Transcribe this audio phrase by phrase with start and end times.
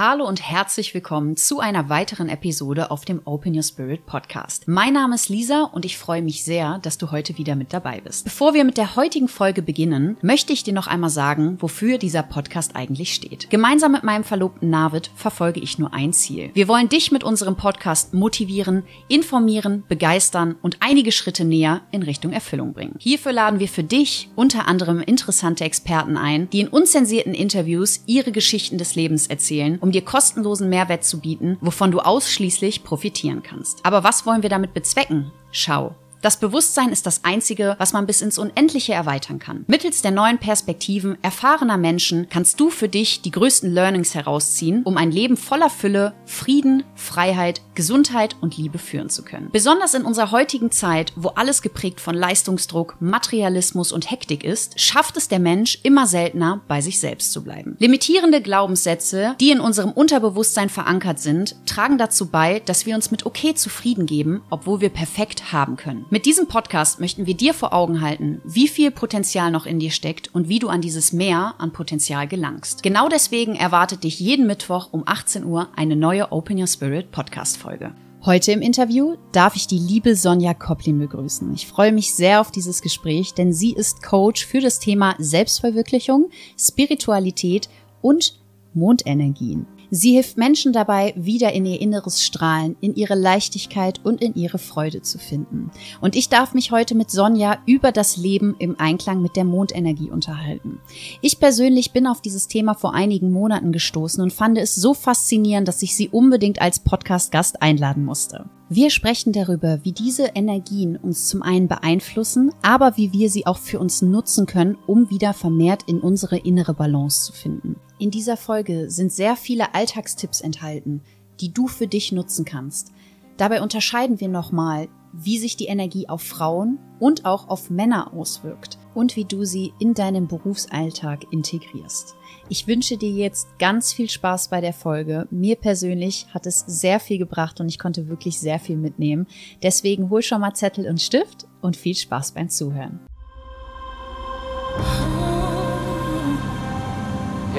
[0.00, 4.68] Hallo und herzlich willkommen zu einer weiteren Episode auf dem Open Your Spirit Podcast.
[4.68, 8.00] Mein Name ist Lisa und ich freue mich sehr, dass du heute wieder mit dabei
[8.00, 8.22] bist.
[8.22, 12.22] Bevor wir mit der heutigen Folge beginnen, möchte ich dir noch einmal sagen, wofür dieser
[12.22, 13.50] Podcast eigentlich steht.
[13.50, 16.50] Gemeinsam mit meinem Verlobten Navid verfolge ich nur ein Ziel.
[16.54, 22.30] Wir wollen dich mit unserem Podcast motivieren, informieren, begeistern und einige Schritte näher in Richtung
[22.30, 22.94] Erfüllung bringen.
[23.00, 28.30] Hierfür laden wir für dich unter anderem interessante Experten ein, die in unzensierten Interviews ihre
[28.30, 33.84] Geschichten des Lebens erzählen um dir kostenlosen Mehrwert zu bieten, wovon du ausschließlich profitieren kannst.
[33.84, 35.30] Aber was wollen wir damit bezwecken?
[35.50, 35.94] Schau.
[36.20, 39.64] Das Bewusstsein ist das Einzige, was man bis ins Unendliche erweitern kann.
[39.68, 44.96] Mittels der neuen Perspektiven erfahrener Menschen kannst du für dich die größten Learnings herausziehen, um
[44.96, 49.50] ein Leben voller Fülle, Frieden, Freiheit, Gesundheit und Liebe führen zu können.
[49.52, 55.16] Besonders in unserer heutigen Zeit, wo alles geprägt von Leistungsdruck, Materialismus und Hektik ist, schafft
[55.16, 57.76] es der Mensch immer seltener, bei sich selbst zu bleiben.
[57.78, 63.24] Limitierende Glaubenssätze, die in unserem Unterbewusstsein verankert sind, tragen dazu bei, dass wir uns mit
[63.24, 66.06] okay zufrieden geben, obwohl wir perfekt haben können.
[66.10, 69.90] Mit diesem Podcast möchten wir dir vor Augen halten, wie viel Potenzial noch in dir
[69.90, 72.82] steckt und wie du an dieses Mehr an Potenzial gelangst.
[72.82, 77.58] Genau deswegen erwartet dich jeden Mittwoch um 18 Uhr eine neue Open Your Spirit Podcast
[77.58, 77.92] Folge.
[78.24, 81.52] Heute im Interview darf ich die liebe Sonja Koplin begrüßen.
[81.52, 86.30] Ich freue mich sehr auf dieses Gespräch, denn sie ist Coach für das Thema Selbstverwirklichung,
[86.58, 87.68] Spiritualität
[88.00, 88.40] und
[88.72, 89.66] Mondenergien.
[89.90, 94.58] Sie hilft Menschen dabei, wieder in ihr inneres Strahlen, in ihre Leichtigkeit und in ihre
[94.58, 95.70] Freude zu finden.
[96.00, 100.10] Und ich darf mich heute mit Sonja über das Leben im Einklang mit der Mondenergie
[100.10, 100.80] unterhalten.
[101.22, 105.66] Ich persönlich bin auf dieses Thema vor einigen Monaten gestoßen und fand es so faszinierend,
[105.68, 108.44] dass ich sie unbedingt als Podcast-Gast einladen musste.
[108.68, 113.56] Wir sprechen darüber, wie diese Energien uns zum einen beeinflussen, aber wie wir sie auch
[113.56, 117.76] für uns nutzen können, um wieder vermehrt in unsere innere Balance zu finden.
[118.00, 121.02] In dieser Folge sind sehr viele Alltagstipps enthalten,
[121.40, 122.92] die du für dich nutzen kannst.
[123.36, 128.78] Dabei unterscheiden wir nochmal, wie sich die Energie auf Frauen und auch auf Männer auswirkt
[128.94, 132.14] und wie du sie in deinem Berufsalltag integrierst.
[132.48, 135.26] Ich wünsche dir jetzt ganz viel Spaß bei der Folge.
[135.30, 139.26] Mir persönlich hat es sehr viel gebracht und ich konnte wirklich sehr viel mitnehmen.
[139.62, 143.00] Deswegen hol schon mal Zettel und Stift und viel Spaß beim Zuhören.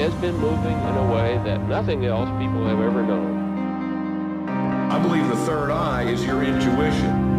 [0.00, 4.48] Has been moving in a way that nothing else people have ever known.
[4.90, 7.30] I believe the third eye is your intuition.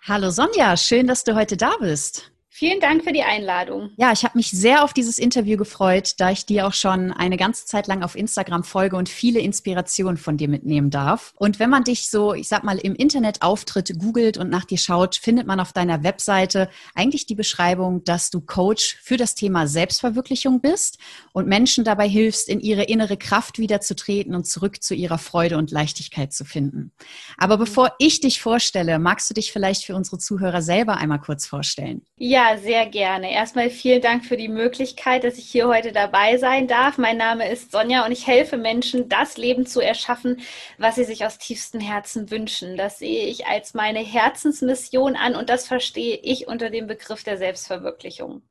[0.00, 2.32] Hallo Sonja, schön, dass du heute da bist.
[2.54, 3.92] Vielen Dank für die Einladung.
[3.96, 7.38] Ja, ich habe mich sehr auf dieses Interview gefreut, da ich dir auch schon eine
[7.38, 11.32] ganze Zeit lang auf Instagram folge und viele Inspirationen von dir mitnehmen darf.
[11.36, 14.76] Und wenn man dich so, ich sag mal, im Internet auftritt, googelt und nach dir
[14.76, 19.66] schaut, findet man auf deiner Webseite eigentlich die Beschreibung, dass du Coach für das Thema
[19.66, 20.98] Selbstverwirklichung bist
[21.32, 25.70] und Menschen dabei hilfst, in ihre innere Kraft wiederzutreten und zurück zu ihrer Freude und
[25.70, 26.92] Leichtigkeit zu finden.
[27.38, 31.46] Aber bevor ich dich vorstelle, magst du dich vielleicht für unsere Zuhörer selber einmal kurz
[31.46, 32.02] vorstellen?
[32.18, 33.32] Ja, sehr gerne.
[33.32, 36.98] Erstmal vielen Dank für die Möglichkeit, dass ich hier heute dabei sein darf.
[36.98, 40.40] Mein Name ist Sonja und ich helfe Menschen, das Leben zu erschaffen,
[40.78, 42.76] was sie sich aus tiefstem Herzen wünschen.
[42.76, 47.38] Das sehe ich als meine Herzensmission an und das verstehe ich unter dem Begriff der
[47.38, 48.42] Selbstverwirklichung.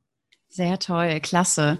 [0.54, 1.78] Sehr toll, klasse.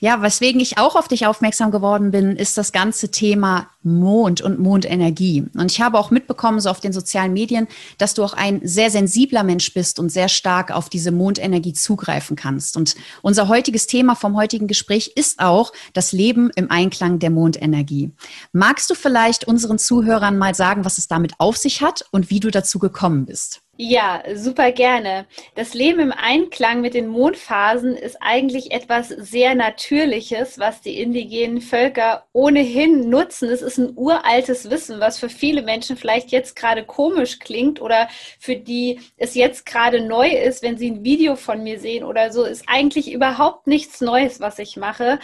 [0.00, 4.58] Ja, weswegen ich auch auf dich aufmerksam geworden bin, ist das ganze Thema Mond und
[4.58, 5.44] Mondenergie.
[5.54, 7.68] Und ich habe auch mitbekommen, so auf den sozialen Medien,
[7.98, 12.34] dass du auch ein sehr sensibler Mensch bist und sehr stark auf diese Mondenergie zugreifen
[12.34, 12.78] kannst.
[12.78, 18.10] Und unser heutiges Thema vom heutigen Gespräch ist auch das Leben im Einklang der Mondenergie.
[18.52, 22.40] Magst du vielleicht unseren Zuhörern mal sagen, was es damit auf sich hat und wie
[22.40, 23.63] du dazu gekommen bist?
[23.76, 25.26] Ja, super gerne.
[25.56, 31.60] Das Leben im Einklang mit den Mondphasen ist eigentlich etwas sehr Natürliches, was die indigenen
[31.60, 33.48] Völker ohnehin nutzen.
[33.48, 38.08] Es ist ein uraltes Wissen, was für viele Menschen vielleicht jetzt gerade komisch klingt oder
[38.38, 42.30] für die es jetzt gerade neu ist, wenn sie ein Video von mir sehen oder
[42.32, 45.18] so, ist eigentlich überhaupt nichts Neues, was ich mache.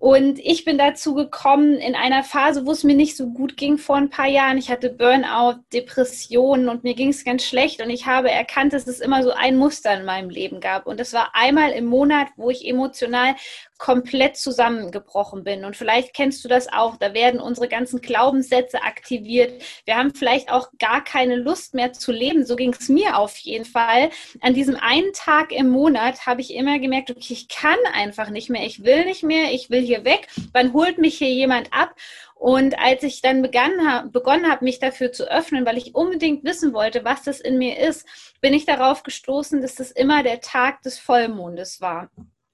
[0.00, 3.76] Und ich bin dazu gekommen in einer Phase, wo es mir nicht so gut ging
[3.76, 4.56] vor ein paar Jahren.
[4.56, 7.82] Ich hatte Burnout, Depressionen und mir ging es ganz schlecht.
[7.82, 10.86] Und ich habe erkannt, dass es immer so ein Muster in meinem Leben gab.
[10.86, 13.34] Und das war einmal im Monat, wo ich emotional
[13.80, 15.64] komplett zusammengebrochen bin.
[15.64, 16.98] Und vielleicht kennst du das auch.
[16.98, 19.62] Da werden unsere ganzen Glaubenssätze aktiviert.
[19.86, 22.44] Wir haben vielleicht auch gar keine Lust mehr zu leben.
[22.44, 24.10] So ging es mir auf jeden Fall.
[24.42, 28.50] An diesem einen Tag im Monat habe ich immer gemerkt, okay, ich kann einfach nicht
[28.50, 28.66] mehr.
[28.66, 29.52] Ich will nicht mehr.
[29.52, 30.28] Ich will hier weg.
[30.52, 31.94] Wann holt mich hier jemand ab?
[32.34, 36.74] Und als ich dann begann, begonnen habe, mich dafür zu öffnen, weil ich unbedingt wissen
[36.74, 38.06] wollte, was das in mir ist,
[38.42, 42.10] bin ich darauf gestoßen, dass das immer der Tag des Vollmondes war.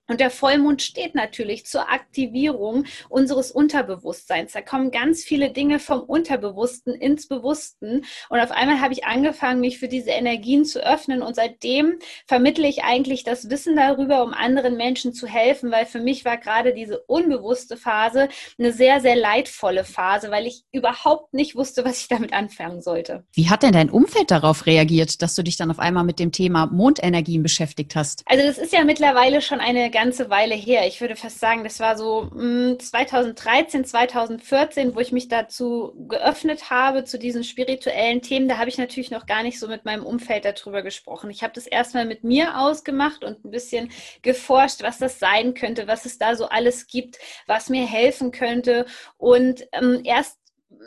[0.08, 4.52] Und der Vollmond steht natürlich zur Aktivierung unseres Unterbewusstseins.
[4.52, 8.04] Da kommen ganz viele Dinge vom Unterbewussten ins Bewussten.
[8.28, 11.22] Und auf einmal habe ich angefangen, mich für diese Energien zu öffnen.
[11.22, 16.00] Und seitdem vermittle ich eigentlich das Wissen darüber, um anderen Menschen zu helfen, weil für
[16.00, 21.56] mich war gerade diese unbewusste Phase eine sehr, sehr leidvolle Phase, weil ich überhaupt nicht
[21.56, 23.24] wusste, was ich damit anfangen sollte.
[23.32, 26.30] Wie hat denn dein Umfeld darauf reagiert, dass du dich dann auf einmal mit dem
[26.30, 28.22] Thema Mondenergien beschäftigt hast?
[28.26, 30.86] Also das ist ja mittlerweile schon eine ganze Weile her.
[30.86, 36.68] Ich würde fast sagen, das war so mh, 2013, 2014, wo ich mich dazu geöffnet
[36.68, 38.46] habe, zu diesen spirituellen Themen.
[38.46, 41.30] Da habe ich natürlich noch gar nicht so mit meinem Umfeld darüber gesprochen.
[41.30, 43.90] Ich habe das erstmal mit mir ausgemacht und ein bisschen
[44.20, 48.84] geforscht, was das sein könnte, was es da so alles gibt, was mir helfen könnte.
[49.16, 50.38] Und ähm, erst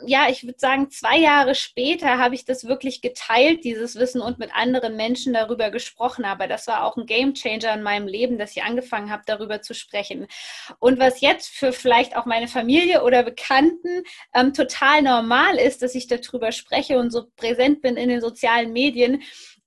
[0.06, 4.38] ja, ich würde sagen, zwei Jahre später habe ich das wirklich geteilt, dieses Wissen und
[4.38, 6.24] mit anderen Menschen darüber gesprochen.
[6.24, 9.62] Aber das war auch ein Game Changer in meinem Leben, dass ich angefangen habe, darüber
[9.62, 10.26] zu sprechen.
[10.78, 14.04] Und was jetzt für vielleicht auch meine Familie oder Bekannten
[14.34, 18.72] ähm, total normal ist, dass ich darüber spreche und so präsent bin in den sozialen
[18.72, 19.22] Medien,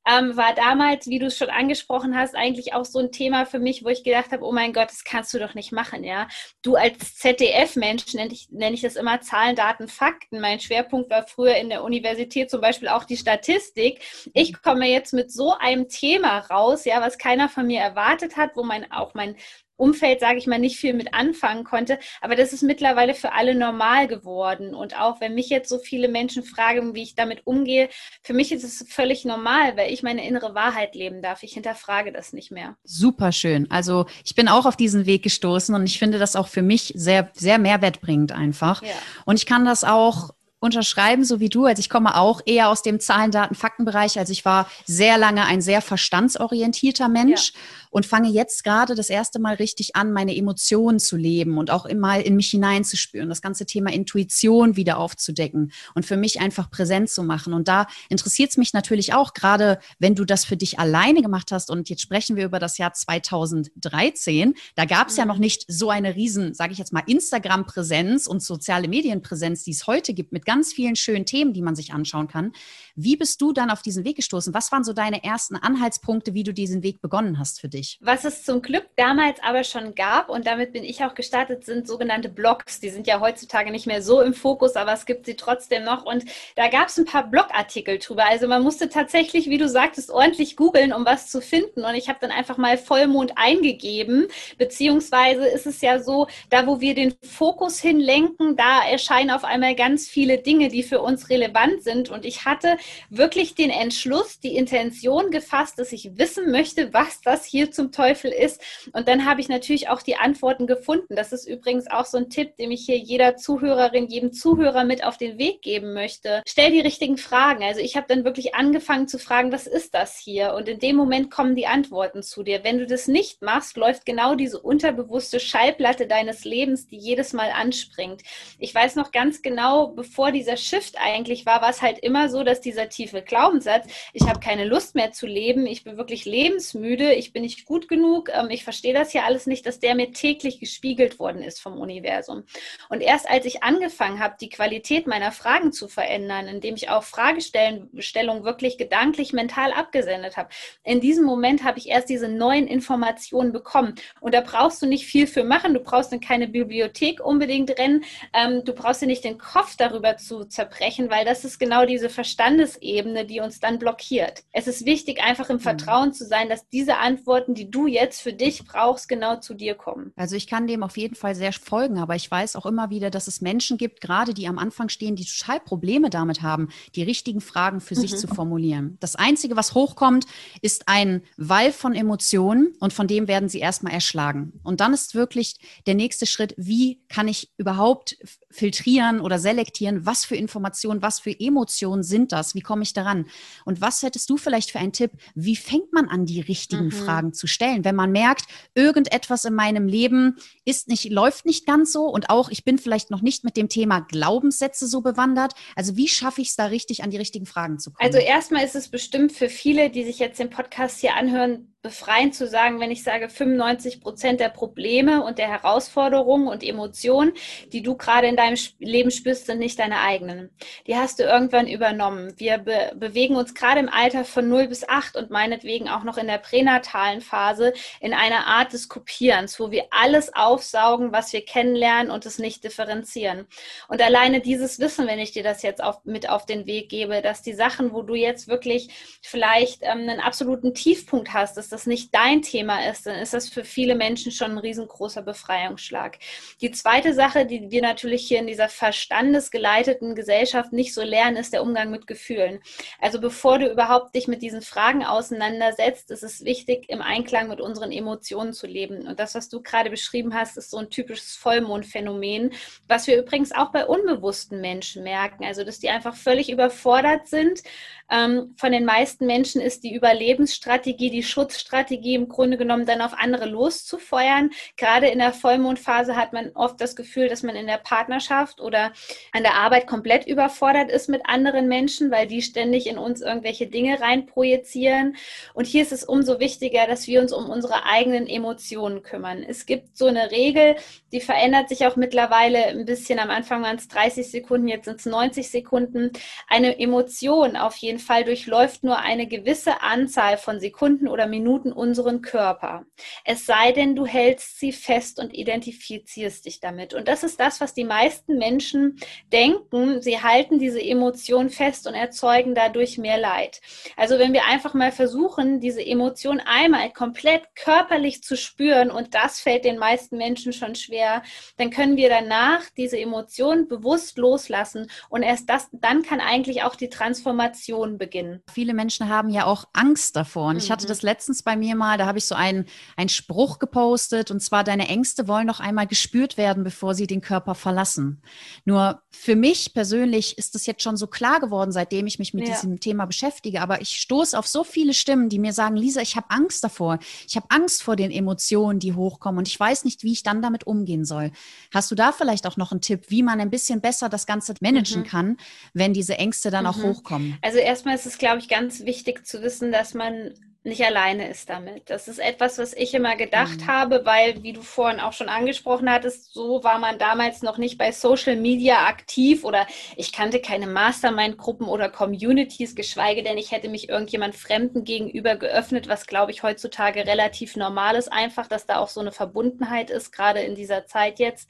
[0.05, 3.59] ähm, war damals, wie du es schon angesprochen hast, eigentlich auch so ein Thema für
[3.59, 6.27] mich, wo ich gedacht habe, oh mein Gott, das kannst du doch nicht machen, ja.
[6.61, 10.41] Du als ZDF-Mensch nenne ich, nenn ich das immer Zahlen, Daten, Fakten.
[10.41, 14.01] Mein Schwerpunkt war früher in der Universität zum Beispiel auch die Statistik.
[14.33, 18.51] Ich komme jetzt mit so einem Thema raus, ja, was keiner von mir erwartet hat,
[18.55, 19.35] wo mein, auch mein
[19.75, 21.99] Umfeld, sage ich mal, nicht viel mit anfangen konnte.
[22.21, 24.73] Aber das ist mittlerweile für alle normal geworden.
[24.73, 27.89] Und auch wenn mich jetzt so viele Menschen fragen, wie ich damit umgehe,
[28.21, 31.43] für mich ist es völlig normal, weil ich meine innere Wahrheit leben darf.
[31.43, 32.75] Ich hinterfrage das nicht mehr.
[32.83, 33.69] Super schön.
[33.71, 36.93] Also ich bin auch auf diesen Weg gestoßen und ich finde das auch für mich
[36.95, 38.81] sehr, sehr mehrwertbringend einfach.
[38.83, 38.89] Ja.
[39.25, 40.31] Und ich kann das auch
[40.63, 41.65] unterschreiben, so wie du.
[41.65, 44.17] Also ich komme auch eher aus dem Zahlen, Daten, Faktenbereich.
[44.17, 47.51] Also ich war sehr lange ein sehr verstandsorientierter Mensch.
[47.53, 47.59] Ja
[47.93, 51.85] und fange jetzt gerade das erste Mal richtig an, meine Emotionen zu leben und auch
[51.85, 57.11] immer in mich hineinzuspüren, das ganze Thema Intuition wieder aufzudecken und für mich einfach präsent
[57.11, 57.53] zu machen.
[57.53, 61.51] Und da interessiert es mich natürlich auch, gerade wenn du das für dich alleine gemacht
[61.51, 65.41] hast und jetzt sprechen wir über das Jahr 2013, da gab es ja noch mhm.
[65.41, 70.15] nicht so eine riesen, sage ich jetzt mal, Instagram-Präsenz und soziale Medienpräsenz, die es heute
[70.15, 72.53] gibt, mit ganz vielen schönen Themen, die man sich anschauen kann.
[72.95, 74.51] Wie bist du dann auf diesen Weg gestoßen?
[74.55, 77.82] Was waren so deine ersten Anhaltspunkte, wie du diesen Weg begonnen hast für dich?
[77.83, 77.97] Nicht.
[77.99, 81.85] Was es zum Glück damals aber schon gab, und damit bin ich auch gestartet, sind
[81.85, 82.79] sogenannte Blogs.
[82.79, 86.05] Die sind ja heutzutage nicht mehr so im Fokus, aber es gibt sie trotzdem noch.
[86.05, 86.23] Und
[86.55, 88.25] da gab es ein paar Blogartikel drüber.
[88.25, 91.83] Also man musste tatsächlich, wie du sagtest, ordentlich googeln, um was zu finden.
[91.83, 94.27] Und ich habe dann einfach mal Vollmond eingegeben.
[94.57, 99.75] Beziehungsweise ist es ja so, da wo wir den Fokus hinlenken, da erscheinen auf einmal
[99.75, 102.09] ganz viele Dinge, die für uns relevant sind.
[102.09, 102.77] Und ich hatte
[103.09, 108.31] wirklich den Entschluss, die Intention gefasst, dass ich wissen möchte, was das hier zum Teufel
[108.31, 108.61] ist.
[108.93, 111.15] Und dann habe ich natürlich auch die Antworten gefunden.
[111.15, 115.03] Das ist übrigens auch so ein Tipp, den ich hier jeder Zuhörerin, jedem Zuhörer mit
[115.03, 116.41] auf den Weg geben möchte.
[116.47, 117.63] Stell die richtigen Fragen.
[117.63, 120.53] Also ich habe dann wirklich angefangen zu fragen, was ist das hier?
[120.53, 122.63] Und in dem Moment kommen die Antworten zu dir.
[122.63, 127.51] Wenn du das nicht machst, läuft genau diese unterbewusste Schallplatte deines Lebens, die jedes Mal
[127.51, 128.21] anspringt.
[128.59, 132.43] Ich weiß noch ganz genau, bevor dieser Shift eigentlich war, war es halt immer so,
[132.43, 137.13] dass dieser tiefe Glaubenssatz, ich habe keine Lust mehr zu leben, ich bin wirklich lebensmüde,
[137.13, 140.11] ich bin nicht gut genug, ähm, ich verstehe das hier alles nicht, dass der mir
[140.11, 142.43] täglich gespiegelt worden ist vom Universum.
[142.89, 147.03] Und erst als ich angefangen habe, die Qualität meiner Fragen zu verändern, indem ich auch
[147.03, 150.49] Fragestellungen wirklich gedanklich, mental abgesendet habe,
[150.83, 153.95] in diesem Moment habe ich erst diese neuen Informationen bekommen.
[154.19, 158.03] Und da brauchst du nicht viel für machen, du brauchst in keine Bibliothek unbedingt rennen,
[158.33, 162.09] ähm, du brauchst dir nicht den Kopf darüber zu zerbrechen, weil das ist genau diese
[162.09, 164.43] Verstandesebene, die uns dann blockiert.
[164.51, 165.61] Es ist wichtig, einfach im mhm.
[165.61, 169.53] Vertrauen zu sein, dass diese Antworten Antworten, die du jetzt für dich brauchst, genau zu
[169.53, 170.11] dir kommen.
[170.15, 173.09] Also ich kann dem auf jeden Fall sehr folgen, aber ich weiß auch immer wieder,
[173.09, 177.03] dass es Menschen gibt, gerade die am Anfang stehen, die total Probleme damit haben, die
[177.03, 177.99] richtigen Fragen für mhm.
[177.99, 178.97] sich zu formulieren.
[178.99, 180.25] Das Einzige, was hochkommt,
[180.61, 184.59] ist ein Wall von Emotionen und von dem werden sie erstmal erschlagen.
[184.63, 185.55] Und dann ist wirklich
[185.85, 188.17] der nächste Schritt, wie kann ich überhaupt
[188.49, 193.25] filtrieren oder selektieren, was für Informationen, was für Emotionen sind das, wie komme ich daran?
[193.65, 196.91] Und was hättest du vielleicht für einen Tipp, wie fängt man an, die richtigen mhm.
[196.91, 201.91] Fragen Zu stellen, wenn man merkt, irgendetwas in meinem Leben ist nicht, läuft nicht ganz
[201.91, 205.53] so und auch ich bin vielleicht noch nicht mit dem Thema Glaubenssätze so bewandert.
[205.75, 208.05] Also wie schaffe ich es da richtig an die richtigen Fragen zu kommen?
[208.05, 212.33] Also erstmal ist es bestimmt für viele, die sich jetzt den Podcast hier anhören, befreiend
[212.33, 217.33] zu sagen, wenn ich sage, 95 Prozent der Probleme und der Herausforderungen und Emotionen,
[217.73, 220.49] die du gerade in deinem Leben spürst, sind nicht deine eigenen.
[220.87, 222.33] Die hast du irgendwann übernommen.
[222.37, 226.17] Wir be bewegen uns gerade im Alter von 0 bis 8 und meinetwegen auch noch
[226.17, 231.43] in der pränatalen Phase in einer Art des Kopierens, wo wir alles aufsaugen, was wir
[231.43, 233.45] kennenlernen und es nicht differenzieren.
[233.89, 237.21] Und alleine dieses Wissen, wenn ich dir das jetzt auf, mit auf den Weg gebe,
[237.21, 241.87] dass die Sachen, wo du jetzt wirklich vielleicht ähm, einen absoluten Tiefpunkt hast, dass das
[241.87, 246.19] nicht dein Thema ist, dann ist das für viele Menschen schon ein riesengroßer Befreiungsschlag.
[246.61, 251.51] Die zweite Sache, die wir natürlich hier in dieser verstandesgeleiteten Gesellschaft nicht so lernen, ist
[251.51, 252.61] der Umgang mit Gefühlen.
[253.01, 257.59] Also bevor du überhaupt dich mit diesen Fragen auseinandersetzt, ist es wichtig, im Einklang mit
[257.59, 259.07] unseren Emotionen zu leben.
[259.07, 262.53] Und das, was du gerade beschrieben hast, ist so ein typisches Vollmondphänomen,
[262.87, 265.43] was wir übrigens auch bei unbewussten Menschen merken.
[265.43, 267.63] Also, dass die einfach völlig überfordert sind.
[268.09, 273.01] Ähm, von den meisten Menschen ist die Überlebensstrategie, die Schutz Strategie im Grunde genommen dann
[273.01, 274.51] auf andere loszufeuern.
[274.77, 278.93] Gerade in der Vollmondphase hat man oft das Gefühl, dass man in der Partnerschaft oder
[279.31, 283.67] an der Arbeit komplett überfordert ist mit anderen Menschen, weil die ständig in uns irgendwelche
[283.67, 285.15] Dinge reinprojizieren.
[285.53, 289.43] Und hier ist es umso wichtiger, dass wir uns um unsere eigenen Emotionen kümmern.
[289.43, 290.75] Es gibt so eine Regel,
[291.11, 293.19] die verändert sich auch mittlerweile ein bisschen.
[293.19, 296.11] Am Anfang waren es 30 Sekunden, jetzt sind es 90 Sekunden.
[296.47, 302.21] Eine Emotion auf jeden Fall durchläuft nur eine gewisse Anzahl von Sekunden oder Minuten unseren
[302.21, 302.85] Körper.
[303.25, 306.93] Es sei denn, du hältst sie fest und identifizierst dich damit.
[306.93, 308.99] Und das ist das, was die meisten Menschen
[309.31, 310.01] denken.
[310.01, 313.61] Sie halten diese Emotion fest und erzeugen dadurch mehr Leid.
[313.97, 319.39] Also wenn wir einfach mal versuchen, diese Emotion einmal komplett körperlich zu spüren, und das
[319.39, 321.23] fällt den meisten Menschen schon schwer,
[321.57, 326.75] dann können wir danach diese Emotion bewusst loslassen und erst das, dann kann eigentlich auch
[326.75, 328.41] die Transformation beginnen.
[328.51, 330.47] Viele Menschen haben ja auch Angst davor.
[330.47, 330.59] Und mhm.
[330.59, 330.89] ich hatte mhm.
[330.89, 332.65] das letztens bei mir mal, da habe ich so einen,
[332.97, 337.21] einen Spruch gepostet und zwar, deine Ängste wollen noch einmal gespürt werden, bevor sie den
[337.21, 338.21] Körper verlassen.
[338.65, 342.47] Nur für mich persönlich ist es jetzt schon so klar geworden, seitdem ich mich mit
[342.47, 342.53] ja.
[342.53, 346.15] diesem Thema beschäftige, aber ich stoße auf so viele Stimmen, die mir sagen, Lisa, ich
[346.15, 346.99] habe Angst davor.
[347.27, 350.41] Ich habe Angst vor den Emotionen, die hochkommen und ich weiß nicht, wie ich dann
[350.41, 351.31] damit umgehen soll.
[351.73, 354.53] Hast du da vielleicht auch noch einen Tipp, wie man ein bisschen besser das Ganze
[354.61, 355.07] managen mhm.
[355.07, 355.37] kann,
[355.73, 356.69] wenn diese Ängste dann mhm.
[356.69, 357.37] auch hochkommen?
[357.41, 360.35] Also erstmal ist es, glaube ich, ganz wichtig zu wissen, dass man
[360.65, 361.89] nicht alleine ist damit.
[361.89, 363.67] Das ist etwas, was ich immer gedacht mhm.
[363.67, 367.77] habe, weil, wie du vorhin auch schon angesprochen hattest, so war man damals noch nicht
[367.77, 369.67] bei Social Media aktiv oder
[369.97, 375.89] ich kannte keine Mastermind-Gruppen oder Communities, geschweige denn ich hätte mich irgendjemand Fremden gegenüber geöffnet,
[375.89, 380.11] was glaube ich heutzutage relativ normal ist, einfach, dass da auch so eine Verbundenheit ist,
[380.11, 381.49] gerade in dieser Zeit jetzt.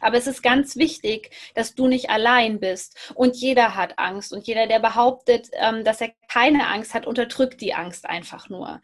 [0.00, 4.46] Aber es ist ganz wichtig, dass du nicht allein bist und jeder hat Angst und
[4.46, 8.80] jeder, der behauptet, ähm, dass er keine Angst hat, unterdrückt die Angst einfach nur.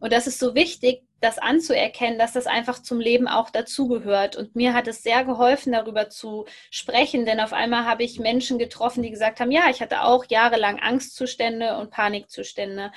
[0.00, 4.36] Und das ist so wichtig, das anzuerkennen, dass das einfach zum Leben auch dazugehört.
[4.36, 8.58] Und mir hat es sehr geholfen, darüber zu sprechen, denn auf einmal habe ich Menschen
[8.58, 12.92] getroffen, die gesagt haben, ja, ich hatte auch jahrelang Angstzustände und Panikzustände.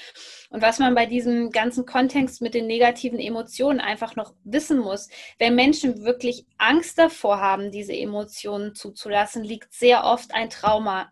[0.50, 5.10] Und was man bei diesem ganzen Kontext mit den negativen Emotionen einfach noch wissen muss,
[5.40, 11.12] wenn Menschen wirklich Angst davor haben, diese Emotionen zuzulassen, liegt sehr oft ein Trauma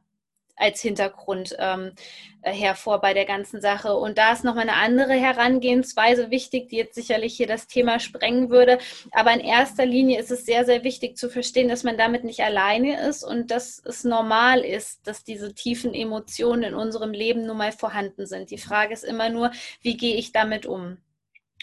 [0.60, 1.94] als Hintergrund ähm,
[2.42, 3.96] äh, hervor bei der ganzen Sache.
[3.96, 8.50] Und da ist nochmal eine andere Herangehensweise wichtig, die jetzt sicherlich hier das Thema sprengen
[8.50, 8.78] würde.
[9.12, 12.42] Aber in erster Linie ist es sehr, sehr wichtig zu verstehen, dass man damit nicht
[12.42, 17.58] alleine ist und dass es normal ist, dass diese tiefen Emotionen in unserem Leben nun
[17.58, 18.51] mal vorhanden sind.
[18.51, 19.51] Die Frage ist immer nur,
[19.82, 20.98] wie gehe ich damit um?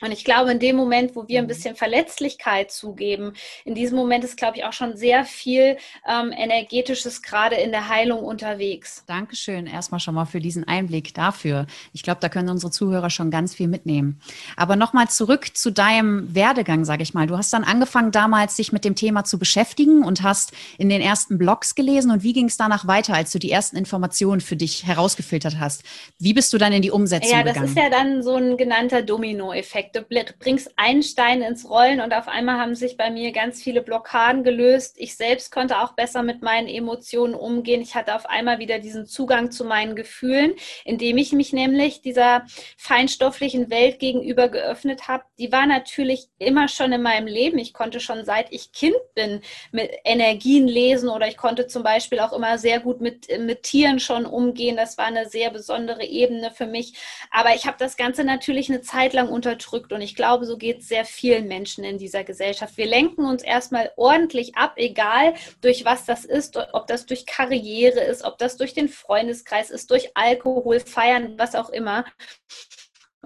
[0.03, 1.49] Und ich glaube, in dem Moment, wo wir ein mhm.
[1.49, 3.33] bisschen Verletzlichkeit zugeben,
[3.65, 7.89] in diesem Moment ist, glaube ich, auch schon sehr viel ähm, energetisches gerade in der
[7.89, 9.05] Heilung unterwegs.
[9.07, 11.67] Dankeschön erstmal schon mal für diesen Einblick dafür.
[11.95, 14.21] Ich glaube, da können unsere Zuhörer schon ganz viel mitnehmen.
[14.57, 17.27] Aber nochmal zurück zu deinem Werdegang, sage ich mal.
[17.27, 21.01] Du hast dann angefangen damals, dich mit dem Thema zu beschäftigen und hast in den
[21.01, 22.11] ersten Blogs gelesen.
[22.11, 25.85] Und wie ging es danach weiter, als du die ersten Informationen für dich herausgefiltert hast?
[26.19, 27.47] Wie bist du dann in die Umsetzung gegangen?
[27.47, 29.86] Ja, das ist ja dann so ein genannter Dominoeffekt.
[29.93, 33.83] Du bringst einen Stein ins Rollen und auf einmal haben sich bei mir ganz viele
[33.83, 34.97] Blockaden gelöst.
[34.99, 37.81] Ich selbst konnte auch besser mit meinen Emotionen umgehen.
[37.81, 42.45] Ich hatte auf einmal wieder diesen Zugang zu meinen Gefühlen, indem ich mich nämlich dieser
[42.77, 45.25] feinstofflichen Welt gegenüber geöffnet habe.
[45.39, 47.59] Die war natürlich immer schon in meinem Leben.
[47.59, 49.41] Ich konnte schon seit ich Kind bin
[49.73, 54.01] mit Energien lesen oder ich konnte zum Beispiel auch immer sehr gut mit, mit Tieren
[54.01, 54.77] schon umgehen.
[54.77, 56.95] Das war eine sehr besondere Ebene für mich.
[57.31, 59.93] Aber ich habe das Ganze natürlich eine Zeit lang unterdrückt unterdrückt.
[59.93, 62.77] Und ich glaube, so geht es sehr vielen Menschen in dieser Gesellschaft.
[62.77, 68.01] Wir lenken uns erstmal ordentlich ab, egal durch was das ist, ob das durch Karriere
[68.01, 72.05] ist, ob das durch den Freundeskreis ist, durch Alkohol, Feiern, was auch immer.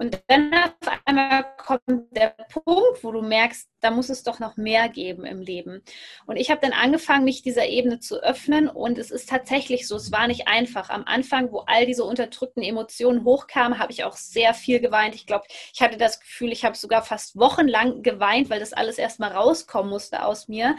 [0.01, 4.57] Und dann auf einmal kommt der Punkt, wo du merkst, da muss es doch noch
[4.57, 5.83] mehr geben im Leben.
[6.25, 8.67] Und ich habe dann angefangen, mich dieser Ebene zu öffnen.
[8.67, 10.89] Und es ist tatsächlich so, es war nicht einfach.
[10.89, 15.13] Am Anfang, wo all diese unterdrückten Emotionen hochkamen, habe ich auch sehr viel geweint.
[15.13, 18.97] Ich glaube, ich hatte das Gefühl, ich habe sogar fast wochenlang geweint, weil das alles
[18.97, 20.77] erstmal rauskommen musste aus mir.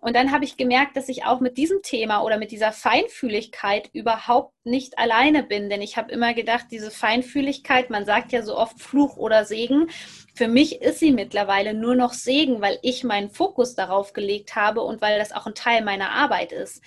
[0.00, 3.88] Und dann habe ich gemerkt, dass ich auch mit diesem Thema oder mit dieser Feinfühligkeit
[3.92, 5.70] überhaupt nicht alleine bin.
[5.70, 9.88] Denn ich habe immer gedacht, diese Feinfühligkeit, man sagt ja so oft Fluch oder Segen.
[10.34, 14.82] Für mich ist sie mittlerweile nur noch Segen, weil ich meinen Fokus darauf gelegt habe
[14.82, 16.82] und weil das auch ein Teil meiner Arbeit ist.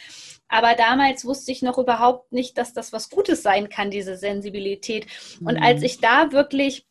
[0.48, 5.08] Aber damals wusste ich noch überhaupt nicht, dass das was Gutes sein kann, diese Sensibilität.
[5.40, 5.64] Und mhm.
[5.64, 6.86] als ich da wirklich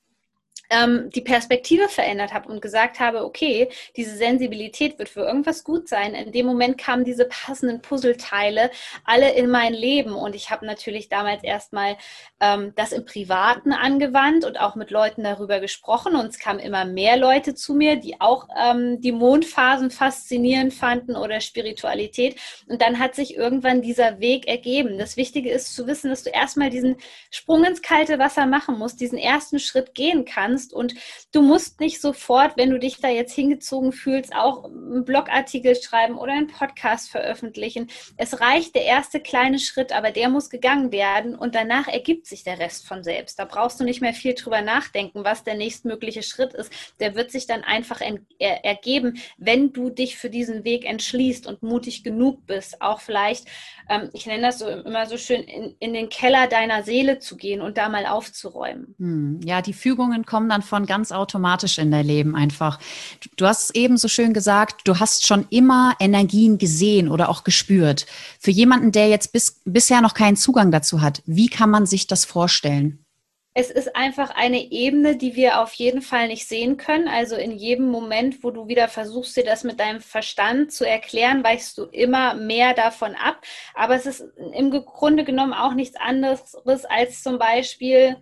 [0.70, 5.88] ähm, die Perspektive verändert habe und gesagt habe, okay, diese Sensibilität wird für irgendwas gut
[5.88, 6.14] sein.
[6.14, 8.70] In dem Moment kamen diese passenden Puzzleteile
[9.04, 11.96] alle in mein Leben und ich habe natürlich damals erstmal
[12.40, 16.84] ähm, das im Privaten angewandt und auch mit Leuten darüber gesprochen und es kamen immer
[16.84, 22.98] mehr Leute zu mir, die auch ähm, die Mondphasen faszinierend fanden oder Spiritualität und dann
[22.98, 24.98] hat sich irgendwann dieser Weg ergeben.
[24.98, 26.96] Das Wichtige ist zu wissen, dass du erstmal diesen
[27.30, 30.72] Sprung ins kalte Wasser machen musst, diesen ersten Schritt gehen kannst kannst.
[30.72, 30.94] Und
[31.32, 36.18] du musst nicht sofort, wenn du dich da jetzt hingezogen fühlst, auch einen Blogartikel schreiben
[36.18, 37.88] oder einen Podcast veröffentlichen.
[38.16, 42.44] Es reicht der erste kleine Schritt, aber der muss gegangen werden und danach ergibt sich
[42.44, 43.38] der Rest von selbst.
[43.38, 46.72] Da brauchst du nicht mehr viel drüber nachdenken, was der nächstmögliche Schritt ist.
[47.00, 48.00] Der wird sich dann einfach
[48.38, 53.46] er ergeben, wenn du dich für diesen Weg entschließt und mutig genug bist, auch vielleicht,
[53.88, 57.36] ähm, ich nenne das so immer so schön, in, in den Keller deiner Seele zu
[57.36, 58.94] gehen und da mal aufzuräumen.
[58.98, 62.78] Hm, ja, die Fügungen kommen kommen dann von ganz automatisch in dein Leben einfach.
[63.36, 68.06] Du hast eben so schön gesagt, du hast schon immer Energien gesehen oder auch gespürt.
[68.40, 72.06] Für jemanden, der jetzt bis, bisher noch keinen Zugang dazu hat, wie kann man sich
[72.06, 73.04] das vorstellen?
[73.54, 77.08] Es ist einfach eine Ebene, die wir auf jeden Fall nicht sehen können.
[77.08, 81.42] Also in jedem Moment, wo du wieder versuchst, dir das mit deinem Verstand zu erklären,
[81.42, 83.40] weichst du immer mehr davon ab.
[83.74, 84.24] Aber es ist
[84.54, 88.16] im Grunde genommen auch nichts anderes als zum Beispiel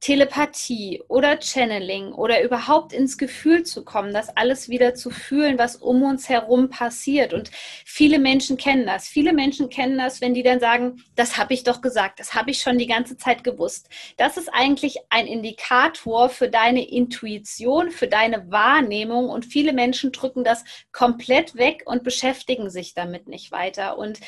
[0.00, 5.76] Telepathie oder Channeling oder überhaupt ins Gefühl zu kommen, das alles wieder zu fühlen, was
[5.76, 7.34] um uns herum passiert.
[7.34, 7.50] Und
[7.84, 9.08] viele Menschen kennen das.
[9.08, 12.50] Viele Menschen kennen das, wenn die dann sagen, das habe ich doch gesagt, das habe
[12.50, 13.90] ich schon die ganze Zeit gewusst.
[14.16, 19.28] Das ist eigentlich ein Indikator für deine Intuition, für deine Wahrnehmung.
[19.28, 23.98] Und viele Menschen drücken das komplett weg und beschäftigen sich damit nicht weiter.
[23.98, 24.18] Und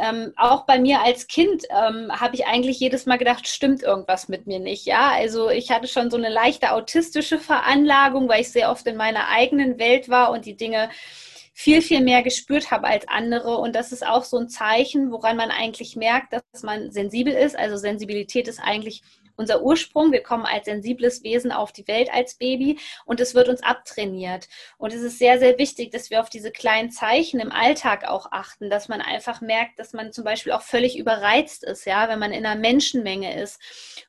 [0.00, 4.28] ähm, auch bei mir als Kind ähm, habe ich eigentlich jedes Mal gedacht, stimmt irgendwas
[4.28, 4.86] mit mir nicht.
[4.86, 8.96] Ja, also ich hatte schon so eine leichte autistische Veranlagung, weil ich sehr oft in
[8.96, 10.90] meiner eigenen Welt war und die Dinge
[11.52, 13.58] viel, viel mehr gespürt habe als andere.
[13.58, 17.58] Und das ist auch so ein Zeichen, woran man eigentlich merkt, dass man sensibel ist.
[17.58, 19.02] Also Sensibilität ist eigentlich
[19.38, 20.12] unser Ursprung.
[20.12, 24.48] Wir kommen als sensibles Wesen auf die Welt als Baby und es wird uns abtrainiert.
[24.76, 28.30] Und es ist sehr, sehr wichtig, dass wir auf diese kleinen Zeichen im Alltag auch
[28.32, 32.18] achten, dass man einfach merkt, dass man zum Beispiel auch völlig überreizt ist, ja, wenn
[32.18, 33.60] man in einer Menschenmenge ist.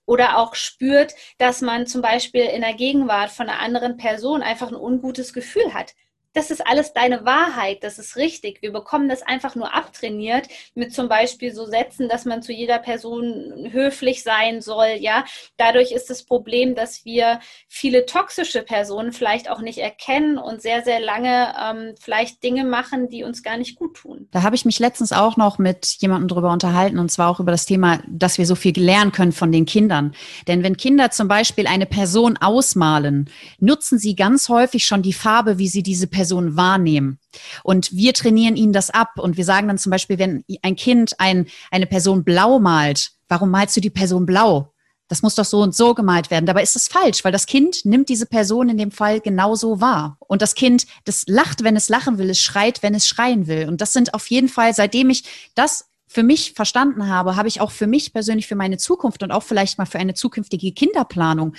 [0.05, 4.69] Oder auch spürt, dass man zum Beispiel in der Gegenwart von einer anderen Person einfach
[4.69, 5.93] ein ungutes Gefühl hat
[6.33, 8.61] das ist alles deine Wahrheit, das ist richtig.
[8.61, 12.77] Wir bekommen das einfach nur abtrainiert mit zum Beispiel so Sätzen, dass man zu jeder
[12.77, 14.97] Person höflich sein soll.
[14.99, 15.25] Ja,
[15.57, 20.83] dadurch ist das Problem, dass wir viele toxische Personen vielleicht auch nicht erkennen und sehr,
[20.83, 24.27] sehr lange ähm, vielleicht Dinge machen, die uns gar nicht gut tun.
[24.31, 27.51] Da habe ich mich letztens auch noch mit jemandem drüber unterhalten und zwar auch über
[27.51, 30.13] das Thema, dass wir so viel lernen können von den Kindern.
[30.47, 35.57] Denn wenn Kinder zum Beispiel eine Person ausmalen, nutzen sie ganz häufig schon die Farbe,
[35.57, 37.17] wie sie diese Person Person wahrnehmen.
[37.63, 39.11] Und wir trainieren ihnen das ab.
[39.17, 43.51] Und wir sagen dann zum Beispiel, wenn ein Kind ein, eine Person blau malt, warum
[43.51, 44.73] malst du die Person blau?
[45.07, 46.45] Das muss doch so und so gemalt werden.
[46.45, 50.17] Dabei ist es falsch, weil das Kind nimmt diese Person in dem Fall genauso wahr.
[50.19, 53.69] Und das Kind, das lacht, wenn es lachen will, es schreit, wenn es schreien will.
[53.69, 55.23] Und das sind auf jeden Fall, seitdem ich
[55.55, 59.31] das für mich verstanden habe, habe ich auch für mich persönlich, für meine Zukunft und
[59.31, 61.53] auch vielleicht mal für eine zukünftige Kinderplanung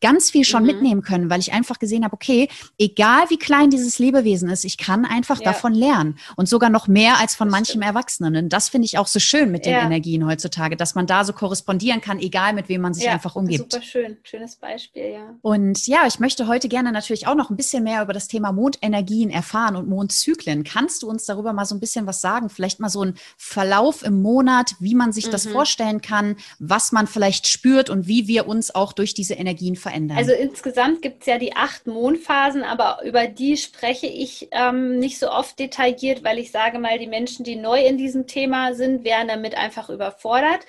[0.00, 0.66] ganz viel schon mhm.
[0.66, 4.76] mitnehmen können, weil ich einfach gesehen habe, okay, egal wie klein dieses Lebewesen ist, ich
[4.76, 5.44] kann einfach ja.
[5.44, 7.84] davon lernen und sogar noch mehr als von das manchem stimmt.
[7.84, 8.36] Erwachsenen.
[8.36, 9.82] Und das finde ich auch so schön mit den ja.
[9.82, 13.36] Energien heutzutage, dass man da so korrespondieren kann, egal mit wem man sich ja, einfach
[13.36, 13.72] umgibt.
[13.72, 15.36] Super schön, schönes Beispiel, ja.
[15.42, 18.50] Und ja, ich möchte heute gerne natürlich auch noch ein bisschen mehr über das Thema
[18.50, 20.64] Mondenergien erfahren und Mondzyklen.
[20.64, 22.48] Kannst du uns darüber mal so ein bisschen was sagen?
[22.48, 25.32] Vielleicht mal so ein Verlauf Ablauf im Monat, wie man sich mhm.
[25.32, 29.76] das vorstellen kann, was man vielleicht spürt und wie wir uns auch durch diese Energien
[29.76, 30.16] verändern?
[30.16, 35.18] Also insgesamt gibt es ja die acht Mondphasen, aber über die spreche ich ähm, nicht
[35.18, 39.04] so oft detailliert, weil ich sage mal, die Menschen, die neu in diesem Thema sind,
[39.04, 40.60] werden damit einfach überfordert.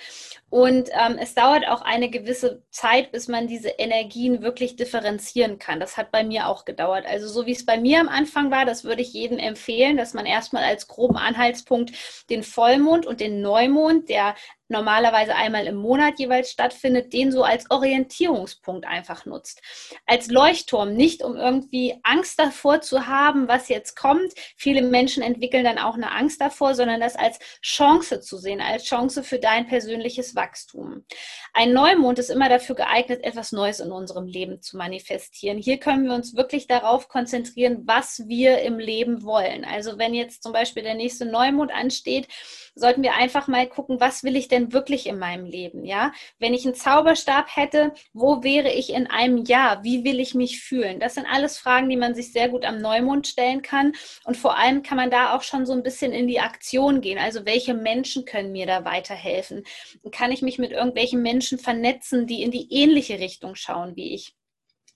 [0.54, 5.80] Und ähm, es dauert auch eine gewisse Zeit, bis man diese Energien wirklich differenzieren kann.
[5.80, 7.08] Das hat bei mir auch gedauert.
[7.08, 10.13] Also so wie es bei mir am Anfang war, das würde ich jedem empfehlen, dass
[10.13, 11.94] man erstmal als groben Anhaltspunkt
[12.30, 14.36] den Vollmond und den Neumond, der
[14.73, 19.62] normalerweise einmal im Monat jeweils stattfindet, den so als Orientierungspunkt einfach nutzt.
[20.05, 24.33] Als Leuchtturm, nicht um irgendwie Angst davor zu haben, was jetzt kommt.
[24.57, 28.83] Viele Menschen entwickeln dann auch eine Angst davor, sondern das als Chance zu sehen, als
[28.83, 31.05] Chance für dein persönliches Wachstum.
[31.53, 35.57] Ein Neumond ist immer dafür geeignet, etwas Neues in unserem Leben zu manifestieren.
[35.57, 39.63] Hier können wir uns wirklich darauf konzentrieren, was wir im Leben wollen.
[39.63, 42.27] Also wenn jetzt zum Beispiel der nächste Neumond ansteht,
[42.75, 46.12] sollten wir einfach mal gucken, was will ich denn wirklich in meinem Leben, ja?
[46.39, 49.83] Wenn ich einen Zauberstab hätte, wo wäre ich in einem Jahr?
[49.83, 50.99] Wie will ich mich fühlen?
[50.99, 53.93] Das sind alles Fragen, die man sich sehr gut am Neumond stellen kann
[54.25, 57.19] und vor allem kann man da auch schon so ein bisschen in die Aktion gehen.
[57.19, 59.63] Also welche Menschen können mir da weiterhelfen?
[60.12, 64.36] Kann ich mich mit irgendwelchen Menschen vernetzen, die in die ähnliche Richtung schauen wie ich?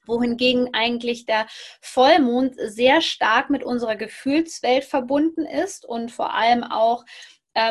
[0.08, 1.48] wohingegen eigentlich der
[1.82, 7.04] Vollmond sehr stark mit unserer Gefühlswelt verbunden ist und vor allem auch